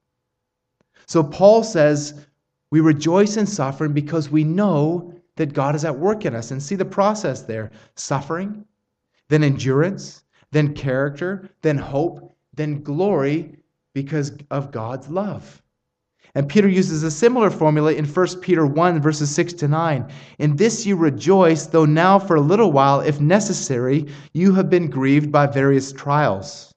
[1.06, 2.26] So Paul says,
[2.72, 6.52] We rejoice in suffering because we know that God is at work in us.
[6.52, 8.64] And see the process there suffering,
[9.28, 13.56] then endurance, then character, then hope, then glory
[13.94, 15.64] because of God's love.
[16.36, 20.08] And Peter uses a similar formula in 1 Peter 1, verses 6 to 9.
[20.38, 24.90] In this you rejoice, though now for a little while, if necessary, you have been
[24.90, 26.72] grieved by various trials,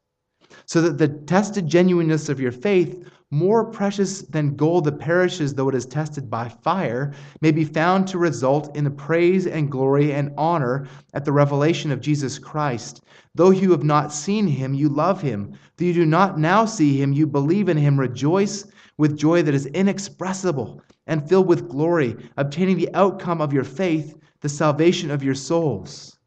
[0.65, 5.69] so that the tested genuineness of your faith, more precious than gold that perishes though
[5.69, 10.13] it is tested by fire, may be found to result in the praise and glory
[10.13, 13.05] and honor at the revelation of Jesus Christ.
[13.37, 15.53] Though you have not seen him, you love him.
[15.77, 18.01] Though you do not now see him, you believe in him.
[18.01, 18.65] Rejoice
[18.99, 24.17] with joy that is inexpressible and filled with glory, obtaining the outcome of your faith,
[24.41, 26.19] the salvation of your souls.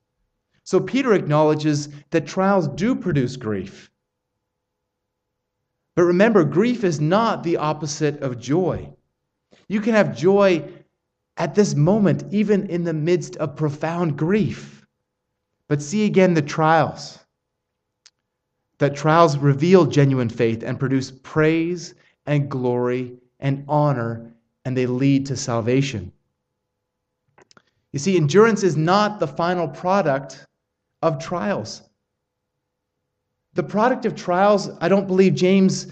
[0.64, 3.92] So Peter acknowledges that trials do produce grief.
[5.96, 8.90] But remember, grief is not the opposite of joy.
[9.68, 10.68] You can have joy
[11.38, 14.86] at this moment, even in the midst of profound grief.
[15.68, 17.20] But see again the trials.
[18.80, 21.94] That trials reveal genuine faith and produce praise
[22.26, 24.34] and glory and honor,
[24.66, 26.12] and they lead to salvation.
[27.92, 30.48] You see, endurance is not the final product
[31.02, 31.84] of trials.
[33.56, 35.88] The product of trials, I don't believe James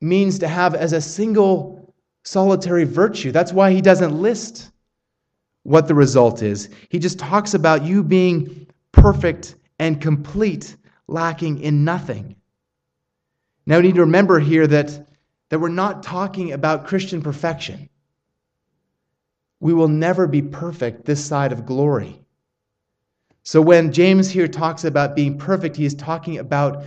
[0.00, 1.94] means to have as a single
[2.24, 3.32] solitary virtue.
[3.32, 4.70] That's why he doesn't list
[5.64, 6.68] what the result is.
[6.88, 10.76] He just talks about you being perfect and complete,
[11.08, 12.36] lacking in nothing.
[13.66, 15.06] Now, we need to remember here that,
[15.50, 17.88] that we're not talking about Christian perfection.
[19.60, 22.21] We will never be perfect this side of glory.
[23.44, 26.84] So when James here talks about being perfect, he is talking about,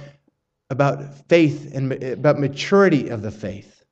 [0.70, 3.84] about faith and about maturity of the faith.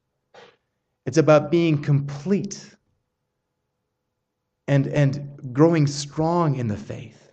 [1.05, 2.73] It's about being complete
[4.67, 7.31] and, and growing strong in the faith.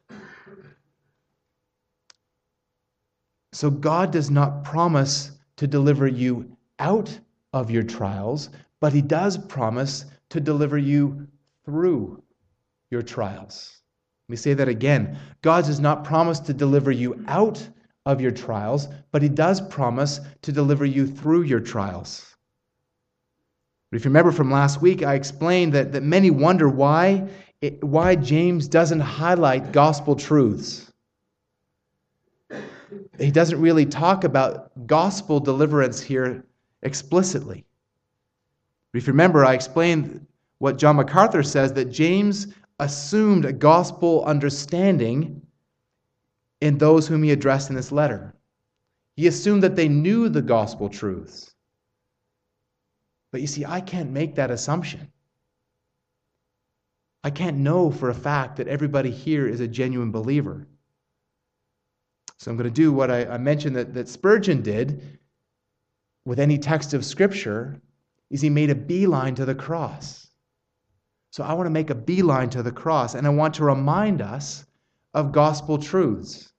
[3.53, 7.18] So God does not promise to deliver you out
[7.53, 8.51] of your trials,
[8.81, 11.28] but he does promise to deliver you
[11.64, 12.22] through
[12.91, 13.80] your trials.
[14.31, 15.18] Let me say that again.
[15.43, 17.68] God does not promise to deliver you out
[18.07, 22.37] of your trials, but He does promise to deliver you through your trials.
[23.91, 27.28] But if you remember from last week, I explained that, that many wonder why,
[27.61, 30.93] it, why James doesn't highlight gospel truths.
[33.18, 36.47] He doesn't really talk about gospel deliverance here
[36.85, 37.64] explicitly.
[38.93, 40.24] But if you remember, I explained
[40.59, 42.47] what John MacArthur says that James
[42.81, 45.43] assumed a gospel understanding
[46.61, 48.35] in those whom he addressed in this letter.
[49.16, 51.55] He assumed that they knew the gospel truths.
[53.33, 55.12] But you see, I can't make that assumption.
[57.22, 60.66] I can't know for a fact that everybody here is a genuine believer.
[62.39, 65.18] So I'm going to do what I, I mentioned that, that Spurgeon did
[66.24, 67.81] with any text of Scripture,
[68.31, 70.30] is he made a beeline to the cross.
[71.31, 74.20] So I want to make a beeline to the cross, and I want to remind
[74.20, 74.66] us
[75.14, 76.53] of gospel truths.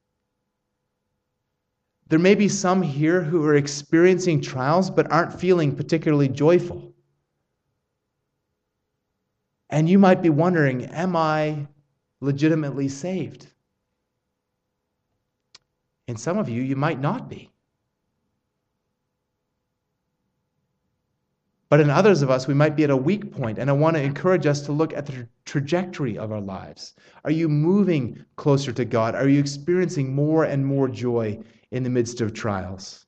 [2.07, 6.93] There may be some here who are experiencing trials but aren't feeling particularly joyful.
[9.69, 11.67] And you might be wondering, am I
[12.19, 13.47] legitimately saved?
[16.07, 17.51] And some of you, you might not be.
[21.72, 23.95] But in others of us, we might be at a weak point, and I want
[23.95, 26.95] to encourage us to look at the trajectory of our lives.
[27.24, 29.15] Are you moving closer to God?
[29.15, 31.39] Are you experiencing more and more joy
[31.72, 33.05] in the midst of trials?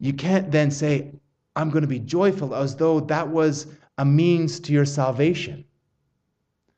[0.00, 1.12] You can't then say,
[1.56, 3.66] I'm going to be joyful as though that was
[3.98, 5.66] a means to your salvation.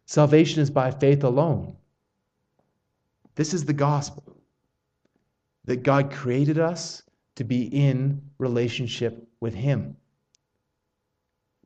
[0.06, 1.76] Salvation is by faith alone.
[3.36, 4.24] This is the gospel
[5.66, 7.04] that God created us
[7.36, 9.96] to be in relationship with Him.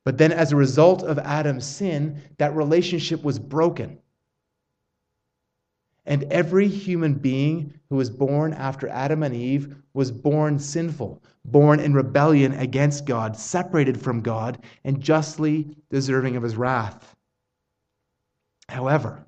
[0.04, 3.98] But then, as a result of Adam's sin, that relationship was broken.
[6.06, 11.78] And every human being who was born after Adam and Eve was born sinful, born
[11.78, 17.14] in rebellion against God, separated from God, and justly deserving of his wrath.
[18.68, 19.26] However,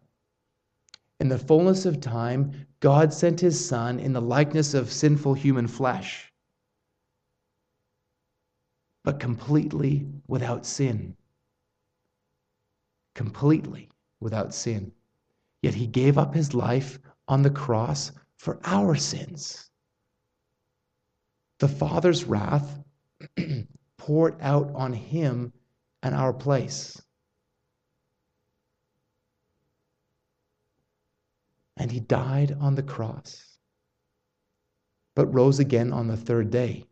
[1.20, 5.68] in the fullness of time, God sent his Son in the likeness of sinful human
[5.68, 6.31] flesh,
[9.04, 11.16] but completely without sin.
[13.14, 13.88] Completely
[14.20, 14.92] without sin.
[15.62, 16.98] Yet he gave up his life
[17.28, 19.70] on the cross for our sins.
[21.58, 22.82] The Father's wrath
[23.96, 25.52] poured out on him
[26.02, 27.00] and our place.
[31.82, 33.58] and he died on the cross,
[35.16, 36.84] but rose again on the third day.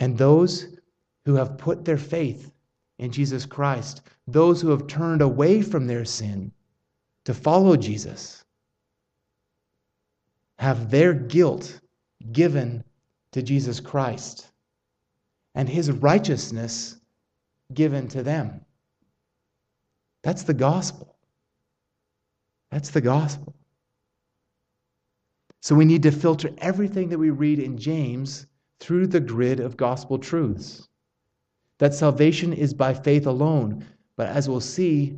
[0.00, 0.66] And those
[1.26, 2.50] who have put their faith
[2.98, 6.50] in Jesus Christ, those who have turned away from their sin
[7.26, 8.44] to follow Jesus,
[10.58, 11.80] have their guilt
[12.32, 12.82] given
[13.32, 14.50] to Jesus Christ
[15.54, 16.96] and his righteousness
[17.72, 18.64] given to them.
[20.22, 21.16] That's the gospel.
[22.70, 23.54] That's the gospel.
[25.60, 28.46] So we need to filter everything that we read in James
[28.80, 30.88] through the grid of gospel truths.
[31.78, 35.16] That salvation is by faith alone, but as we'll see,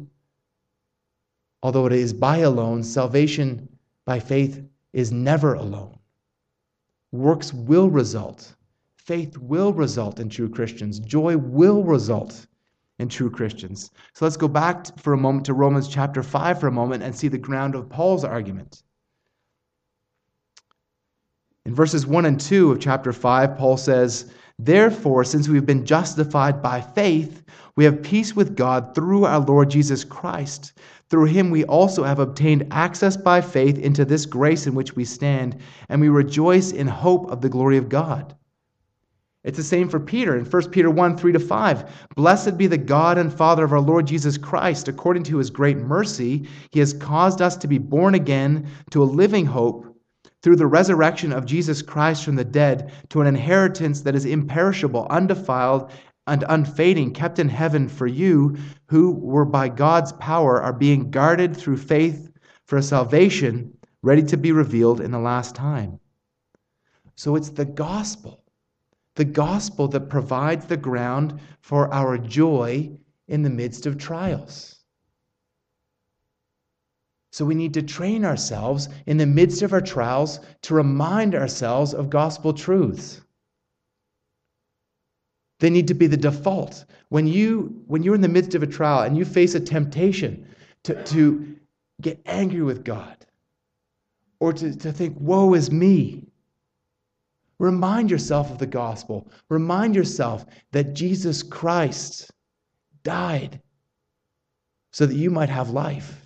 [1.62, 3.68] although it is by alone, salvation
[4.04, 5.98] by faith is never alone.
[7.12, 8.54] Works will result.
[8.96, 10.98] Faith will result in true Christians.
[11.00, 12.46] Joy will result
[12.98, 13.90] in true Christians.
[14.12, 17.14] So let's go back for a moment to Romans chapter 5 for a moment and
[17.14, 18.82] see the ground of Paul's argument.
[21.64, 26.60] In verses 1 and 2 of chapter 5, Paul says, Therefore, since we've been justified
[26.60, 27.44] by faith,
[27.76, 30.72] we have peace with God through our Lord Jesus Christ.
[31.08, 35.04] Through him we also have obtained access by faith into this grace in which we
[35.04, 35.56] stand,
[35.88, 38.34] and we rejoice in hope of the glory of God.
[39.44, 42.08] It's the same for Peter in 1 Peter 1 3 to 5.
[42.14, 44.88] Blessed be the God and Father of our Lord Jesus Christ.
[44.88, 49.04] According to his great mercy, he has caused us to be born again to a
[49.04, 49.91] living hope
[50.43, 55.07] through the resurrection of Jesus Christ from the dead to an inheritance that is imperishable,
[55.09, 55.90] undefiled,
[56.26, 61.57] and unfading, kept in heaven for you, who were by God's power are being guarded
[61.57, 62.30] through faith
[62.66, 65.99] for a salvation ready to be revealed in the last time.
[67.16, 68.43] So it's the gospel
[69.14, 72.90] the gospel that provides the ground for our joy
[73.28, 74.72] in the midst of trials.
[77.33, 81.95] So we need to train ourselves in the midst of our trials to remind ourselves
[81.95, 83.20] of gospel truths.
[85.59, 86.85] They need to be the default.
[87.09, 90.47] When, you, when you're in the midst of a trial and you face a temptation
[90.85, 91.57] to, to
[92.01, 93.16] get angry with God
[94.39, 96.33] or to, to think, woe is me,
[97.62, 99.30] Remind yourself of the gospel.
[99.49, 102.28] Remind yourself that Jesus Christ
[103.05, 103.62] died
[104.91, 106.22] so that you might have life.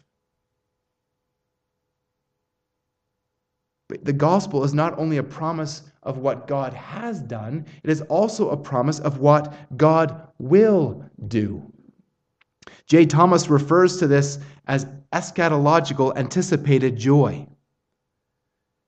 [3.88, 8.00] But the gospel is not only a promise of what God has done, it is
[8.02, 11.72] also a promise of what God will do.
[12.86, 13.06] J.
[13.06, 17.46] Thomas refers to this as eschatological anticipated joy.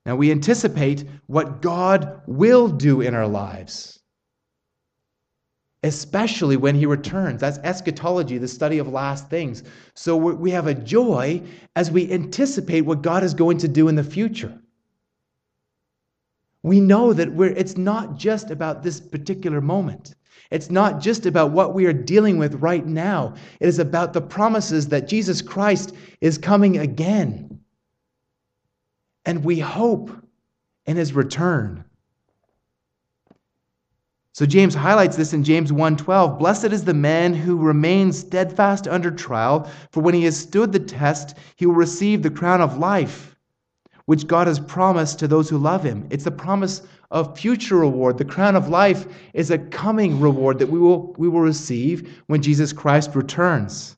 [0.05, 3.99] Now we anticipate what God will do in our lives,
[5.83, 7.41] especially when He returns.
[7.41, 9.63] That's eschatology, the study of last things.
[9.93, 11.41] So we have a joy
[11.75, 14.59] as we anticipate what God is going to do in the future.
[16.63, 20.15] We know that it's not just about this particular moment.
[20.51, 24.21] It's not just about what we are dealing with right now, it is about the
[24.21, 27.59] promises that Jesus Christ is coming again.
[29.25, 30.11] And we hope
[30.85, 31.83] in his return.
[34.33, 39.11] So James highlights this in James 1:12, "Blessed is the man who remains steadfast under
[39.11, 43.28] trial, for when he has stood the test, he will receive the crown of life,
[44.09, 46.81] which God has promised to those who love him." It's the promise
[47.11, 48.17] of future reward.
[48.17, 49.05] The crown of life
[49.35, 53.95] is a coming reward that we will, we will receive when Jesus Christ returns.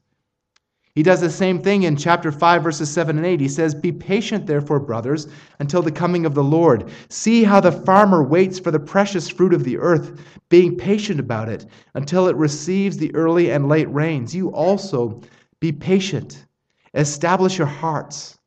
[0.96, 3.40] He does the same thing in chapter 5, verses 7 and 8.
[3.40, 6.90] He says, Be patient, therefore, brothers, until the coming of the Lord.
[7.08, 11.48] See how the farmer waits for the precious fruit of the earth, being patient about
[11.48, 14.36] it until it receives the early and late rains.
[14.36, 15.22] You also
[15.62, 16.46] be patient.
[16.94, 18.38] Establish your hearts,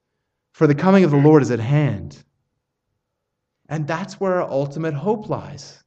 [0.55, 1.27] for the coming of the mm-hmm.
[1.27, 2.25] Lord is at hand.
[3.69, 5.83] And that's where our ultimate hope lies.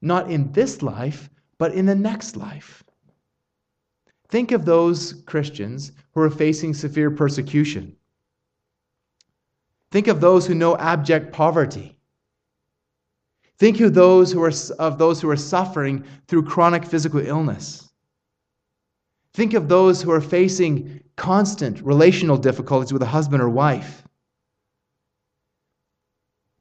[0.00, 1.28] Not in this life,
[1.58, 2.84] but in the next life.
[4.28, 7.96] Think of those Christians who are facing severe persecution.
[9.90, 11.98] Think of those who know abject poverty.
[13.58, 17.89] Think of those who are, of those who are suffering through chronic physical illness.
[19.32, 24.02] Think of those who are facing constant relational difficulties with a husband or wife.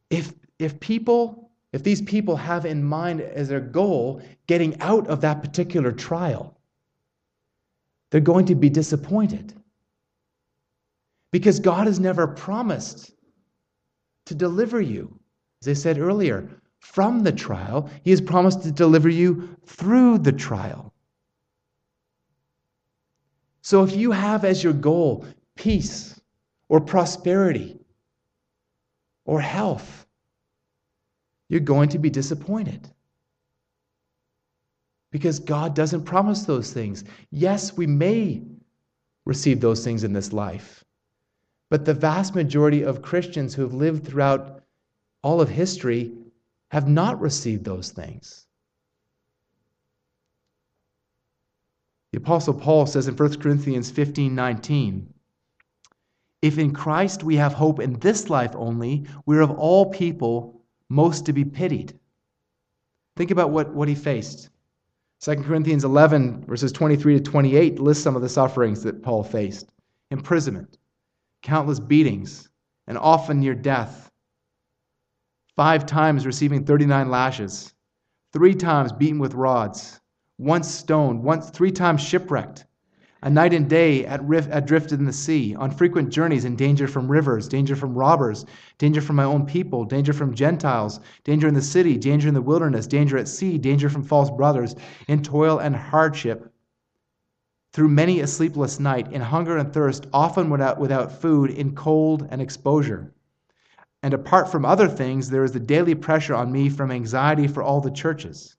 [0.09, 5.21] If if people if these people have in mind as their goal getting out of
[5.21, 6.57] that particular trial
[8.11, 9.53] they're going to be disappointed.
[11.31, 13.11] Because god has never promised
[14.25, 15.19] to deliver you.
[15.61, 16.49] As i said earlier
[16.79, 20.88] from the trial he has promised to deliver you through the trial
[23.69, 26.19] so if you have as your goal peace
[26.69, 27.77] or prosperity
[29.25, 30.07] or health,
[31.49, 32.89] you're going to be disappointed.
[35.11, 37.03] Because God doesn't promise those things.
[37.29, 38.41] Yes, we may
[39.27, 40.83] receive those things in this life,
[41.69, 44.63] but the vast majority of Christians who have lived throughout
[45.21, 46.11] all of history
[46.71, 48.47] have not received those things.
[52.19, 55.13] The Apostle Paul says in 1 Corinthians 15 19,
[56.41, 61.25] if in Christ we have hope in this life only, we're of all people most
[61.27, 61.97] to be pitied.
[63.15, 64.49] Think about what, what he faced.
[65.21, 69.71] 2 Corinthians 11, verses 23 to 28, lists some of the sufferings that Paul faced
[70.11, 70.77] imprisonment,
[71.41, 72.49] countless beatings,
[72.87, 74.11] and often near death.
[75.55, 77.73] Five times receiving 39 lashes,
[78.33, 79.98] three times beaten with rods,
[80.39, 82.65] once stoned, once three times shipwrecked
[83.21, 86.87] a night and day at rift, adrift in the sea, on frequent journeys in danger
[86.87, 88.45] from rivers, danger from robbers,
[88.77, 92.41] danger from my own people, danger from Gentiles, danger in the city, danger in the
[92.41, 94.73] wilderness, danger at sea, danger from false brothers,
[95.09, 96.53] in toil and hardship,
[97.73, 102.25] through many a sleepless night, in hunger and thirst, often without, without food, in cold
[102.31, 103.13] and exposure.
[104.01, 107.61] And apart from other things, there is the daily pressure on me from anxiety for
[107.61, 108.55] all the churches.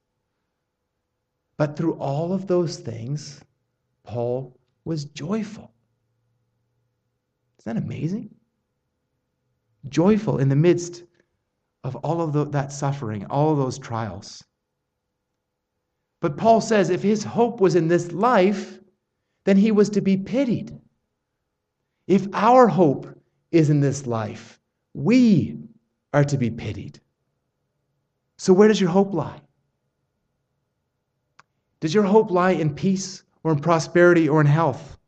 [1.61, 3.45] But through all of those things,
[4.03, 5.71] Paul was joyful.
[7.59, 8.35] Isn't that amazing?
[9.87, 11.03] Joyful in the midst
[11.85, 14.43] of all of the, that suffering, all of those trials.
[16.21, 18.79] But Paul says if his hope was in this life,
[19.45, 20.81] then he was to be pitied.
[22.07, 23.07] If our hope
[23.53, 24.59] is in this life,
[24.95, 25.59] we
[26.15, 27.01] are to be pitied.
[28.39, 29.43] So, where does your hope lie?
[31.81, 34.99] Does your hope lie in peace or in prosperity or in health?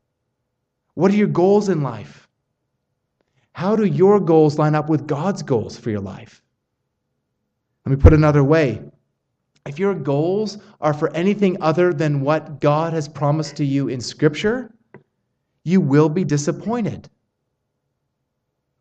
[0.95, 2.29] What are your goals in life?
[3.53, 6.43] How do your goals line up with God's goals for your life?
[7.85, 8.81] Let me put it another way.
[9.67, 14.01] If your goals are for anything other than what God has promised to you in
[14.01, 14.75] Scripture,
[15.65, 17.09] you will be disappointed.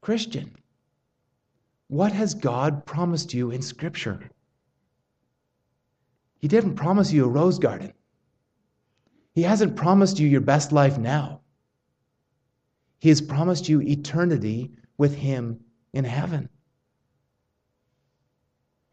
[0.02, 0.52] Christian,
[1.88, 4.32] what has God promised you in Scripture?
[6.42, 7.94] He didn't promise you a rose garden.
[9.34, 11.42] He hasn't promised you your best life now.
[13.00, 15.60] He has promised you eternity with Him
[15.94, 16.50] in heaven.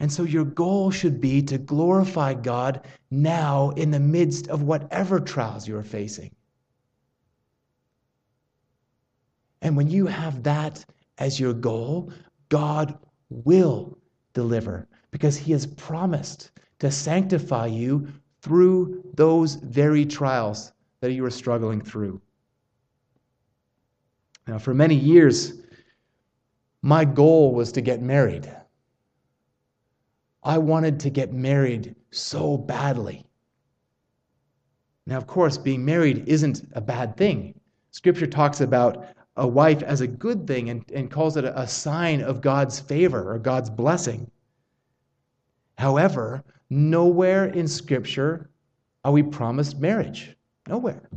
[0.01, 5.19] And so your goal should be to glorify God now in the midst of whatever
[5.19, 6.31] trials you are facing.
[9.61, 10.85] And when you have that
[11.19, 12.13] as your goal,
[12.49, 12.97] God
[13.29, 13.99] will
[14.35, 18.09] deliver because He has promised to sanctify you
[18.41, 22.21] through those very trials that you are struggling through.
[24.47, 25.55] Now, for many years,
[26.83, 28.51] my goal was to get married.
[30.43, 33.27] I wanted to get married so badly.
[35.07, 37.59] Now, of course, being married isn't a bad thing.
[37.91, 39.07] Scripture talks about
[39.37, 42.81] a wife as a good thing and, and calls it a, a sign of God's
[42.81, 44.31] favor or God's blessing.
[45.77, 48.51] However, nowhere in Scripture
[49.05, 50.37] are we promised marriage.
[50.67, 51.09] Nowhere.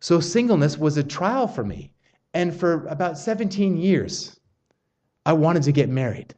[0.00, 1.92] So singleness was a trial for me.
[2.34, 4.38] And for about 17 years,
[5.26, 6.34] I wanted to get married.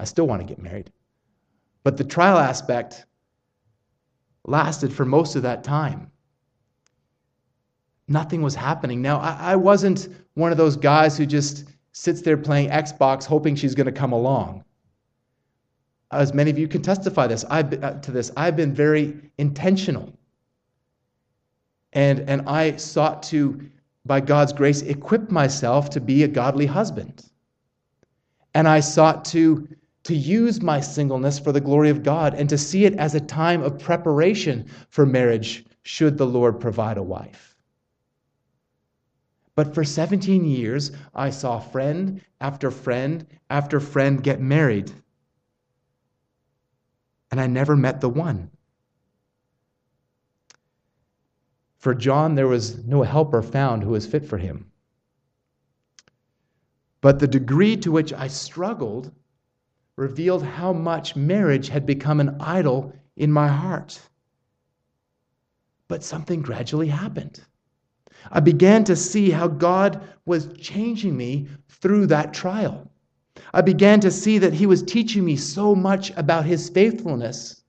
[0.00, 0.90] I still want to get married.
[1.84, 3.06] But the trial aspect
[4.46, 6.10] lasted for most of that time.
[8.08, 9.00] Nothing was happening.
[9.00, 13.54] Now, I, I wasn't one of those guys who just sits there playing Xbox hoping
[13.54, 14.64] she's going to come along.
[16.14, 20.12] As many of you can testify this, I've, uh, to this, I've been very intentional
[21.94, 23.60] and, and I sought to,
[24.04, 27.24] by God's grace, equip myself to be a godly husband.
[28.52, 29.68] And I sought to,
[30.04, 33.20] to use my singleness for the glory of God and to see it as a
[33.20, 37.54] time of preparation for marriage, should the Lord provide a wife.
[39.54, 44.90] But for 17 years, I saw friend after friend after friend get married.
[47.34, 48.48] And I never met the one.
[51.78, 54.70] For John, there was no helper found who was fit for him.
[57.00, 59.10] But the degree to which I struggled
[59.96, 64.00] revealed how much marriage had become an idol in my heart.
[65.88, 67.40] But something gradually happened.
[68.30, 72.88] I began to see how God was changing me through that trial.
[73.54, 77.62] I began to see that He was teaching me so much about His faithfulness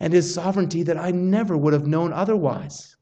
[0.00, 2.96] and His sovereignty that I never would have known otherwise.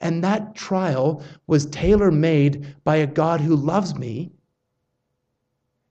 [0.00, 4.32] And that trial was tailor made by a God who loves me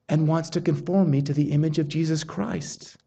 [0.10, 2.98] and wants to conform me to the image of Jesus Christ.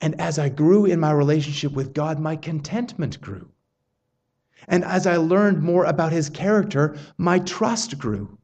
[0.00, 3.50] And as I grew in my relationship with God, my contentment grew.
[4.68, 8.38] And as I learned more about his character, my trust grew.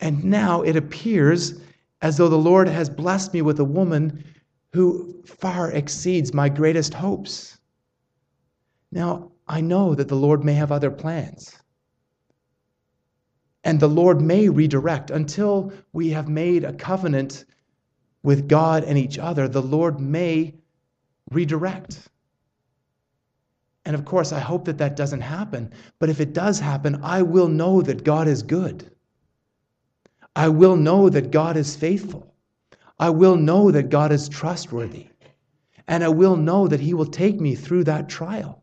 [0.00, 1.60] And now it appears
[2.02, 4.24] as though the Lord has blessed me with a woman
[4.72, 7.58] who far exceeds my greatest hopes.
[8.92, 11.58] Now, I know that the Lord may have other plans.
[13.64, 17.46] And the Lord may redirect until we have made a covenant
[18.22, 19.48] with God and each other.
[19.48, 20.54] The Lord may
[21.30, 22.08] redirect.
[23.84, 25.72] And of course, I hope that that doesn't happen.
[25.98, 28.90] But if it does happen, I will know that God is good.
[30.36, 32.34] I will know that God is faithful.
[32.98, 35.08] I will know that God is trustworthy.
[35.88, 38.62] And I will know that He will take me through that trial.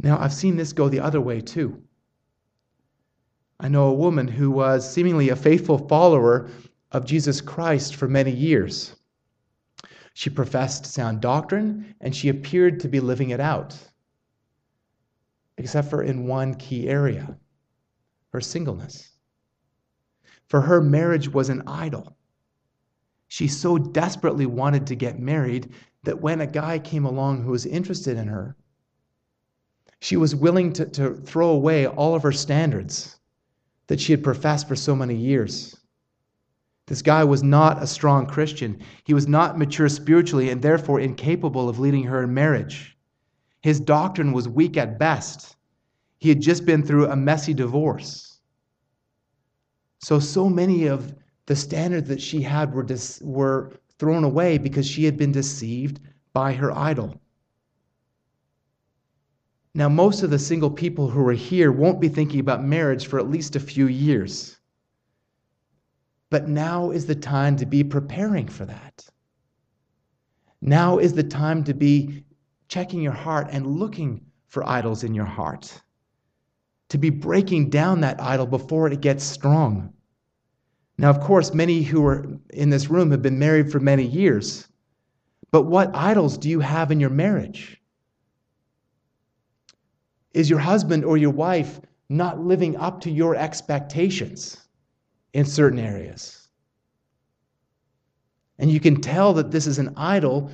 [0.00, 1.82] Now, I've seen this go the other way too.
[3.58, 6.48] I know a woman who was seemingly a faithful follower
[6.92, 8.94] of Jesus Christ for many years.
[10.14, 13.76] She professed sound doctrine and she appeared to be living it out,
[15.58, 17.38] except for in one key area
[18.32, 19.10] her singleness.
[20.48, 22.16] For her, marriage was an idol.
[23.28, 25.70] She so desperately wanted to get married
[26.02, 28.56] that when a guy came along who was interested in her,
[30.00, 33.18] she was willing to, to throw away all of her standards
[33.86, 35.76] that she had professed for so many years.
[36.86, 38.80] This guy was not a strong Christian.
[39.04, 42.98] He was not mature spiritually and therefore incapable of leading her in marriage.
[43.62, 45.56] His doctrine was weak at best.
[46.18, 48.40] He had just been through a messy divorce.
[50.00, 51.14] So, so many of
[51.46, 56.00] the standards that she had were, dis- were thrown away because she had been deceived
[56.32, 57.20] by her idol.
[59.74, 63.18] Now, most of the single people who are here won't be thinking about marriage for
[63.18, 64.58] at least a few years.
[66.30, 69.06] But now is the time to be preparing for that.
[70.60, 72.24] Now is the time to be
[72.72, 75.78] checking your heart and looking for idols in your heart.
[76.88, 79.92] To be breaking down that idol before it gets strong.
[80.96, 84.68] Now, of course, many who are in this room have been married for many years.
[85.50, 87.78] But what idols do you have in your marriage?
[90.32, 94.56] Is your husband or your wife not living up to your expectations
[95.34, 96.48] in certain areas?
[98.58, 100.50] And you can tell that this is an idol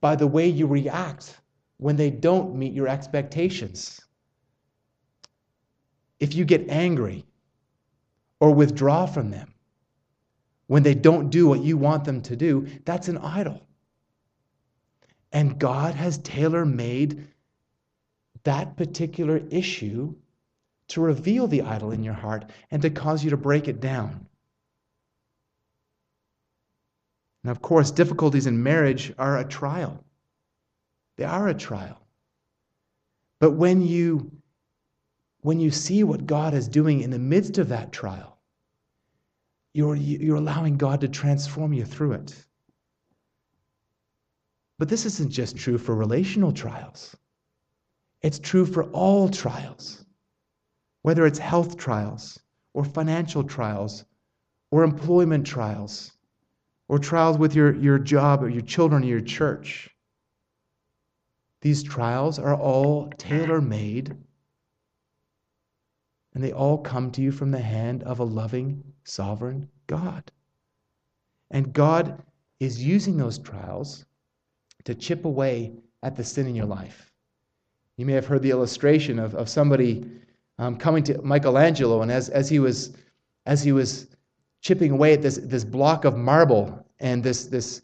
[0.00, 1.36] by the way you react
[1.78, 4.00] when they don't meet your expectations.
[6.18, 7.26] If you get angry
[8.40, 9.54] or withdraw from them
[10.66, 13.66] when they don't do what you want them to do, that's an idol.
[15.32, 17.28] And God has tailor made
[18.44, 20.14] that particular issue
[20.88, 24.25] to reveal the idol in your heart and to cause you to break it down.
[27.46, 30.02] And of course, difficulties in marriage are a trial.
[31.16, 32.04] They are a trial.
[33.38, 34.32] But when you
[35.42, 38.36] when you see what God is doing in the midst of that trial,
[39.74, 42.34] you're, you're allowing God to transform you through it.
[44.80, 47.14] But this isn't just true for relational trials,
[48.22, 50.04] it's true for all trials,
[51.02, 52.40] whether it's health trials,
[52.74, 54.04] or financial trials,
[54.72, 56.10] or employment trials,
[56.88, 59.90] or trials with your, your job, or your children, or your church.
[61.62, 64.16] These trials are all tailor made
[66.36, 70.30] and they all come to you from the hand of a loving, sovereign God.
[71.50, 72.22] And God
[72.60, 74.04] is using those trials
[74.84, 75.72] to chip away
[76.02, 77.10] at the sin in your life.
[77.96, 80.10] You may have heard the illustration of, of somebody
[80.58, 82.92] um, coming to Michelangelo, and as, as, he was,
[83.46, 84.06] as he was
[84.66, 87.82] chipping away at this, this block of marble, and this, this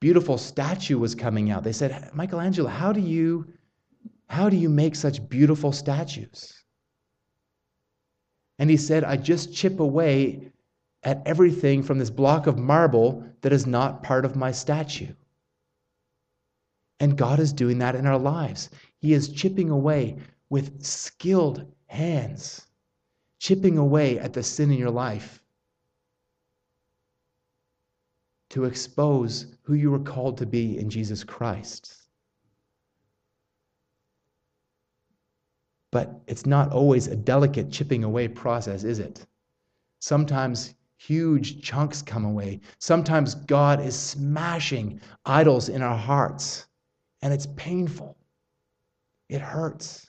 [0.00, 3.46] beautiful statue was coming out, they said, Michelangelo, how do you,
[4.28, 6.52] how do you make such beautiful statues?
[8.58, 10.50] And he said, I just chip away
[11.04, 15.14] at everything from this block of marble that is not part of my statue.
[16.98, 18.70] And God is doing that in our lives.
[18.98, 20.16] He is chipping away
[20.50, 22.66] with skilled hands,
[23.38, 25.40] chipping away at the sin in your life
[28.54, 31.92] to expose who you were called to be in Jesus Christ.
[35.90, 39.26] But it's not always a delicate chipping away process, is it?
[39.98, 42.60] Sometimes huge chunks come away.
[42.78, 46.66] Sometimes God is smashing idols in our hearts,
[47.22, 48.16] and it's painful.
[49.28, 50.08] It hurts.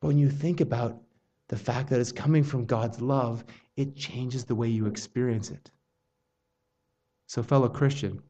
[0.00, 1.02] But when you think about
[1.48, 3.44] the fact that it's coming from God's love,
[3.76, 5.70] it changes the way you experience it.
[7.32, 8.22] So, fellow Christian,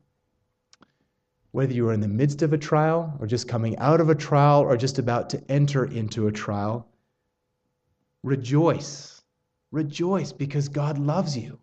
[1.51, 4.15] whether you are in the midst of a trial or just coming out of a
[4.15, 6.87] trial or just about to enter into a trial,
[8.23, 9.21] rejoice.
[9.73, 11.59] Rejoice because God loves you.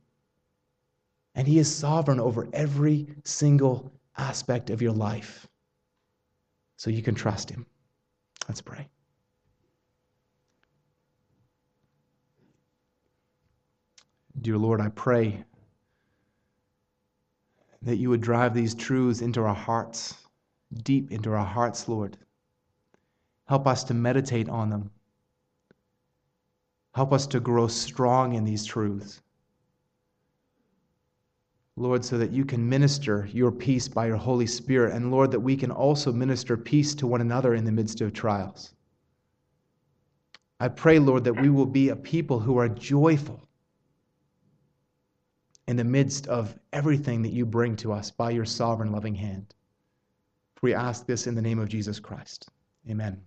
[1.34, 5.48] And He is sovereign over every single aspect of your life.
[6.76, 7.66] So you can trust Him.
[8.50, 8.90] Let's pray.
[14.42, 15.46] Dear Lord, I pray
[17.82, 20.16] that you would drive these truths into our hearts,
[20.84, 22.18] deep into our hearts, Lord.
[23.46, 24.92] Help us to meditate on them.
[26.94, 29.22] Help us to grow strong in these truths.
[31.78, 35.40] Lord, so that you can minister your peace by your Holy Spirit, and Lord, that
[35.40, 38.74] we can also minister peace to one another in the midst of trials.
[40.60, 43.49] I pray, Lord, that we will be a people who are joyful
[45.70, 49.54] in the midst of everything that you bring to us by your sovereign loving hand.
[50.64, 52.50] We ask this in the name of Jesus Christ.
[52.90, 53.22] Amen.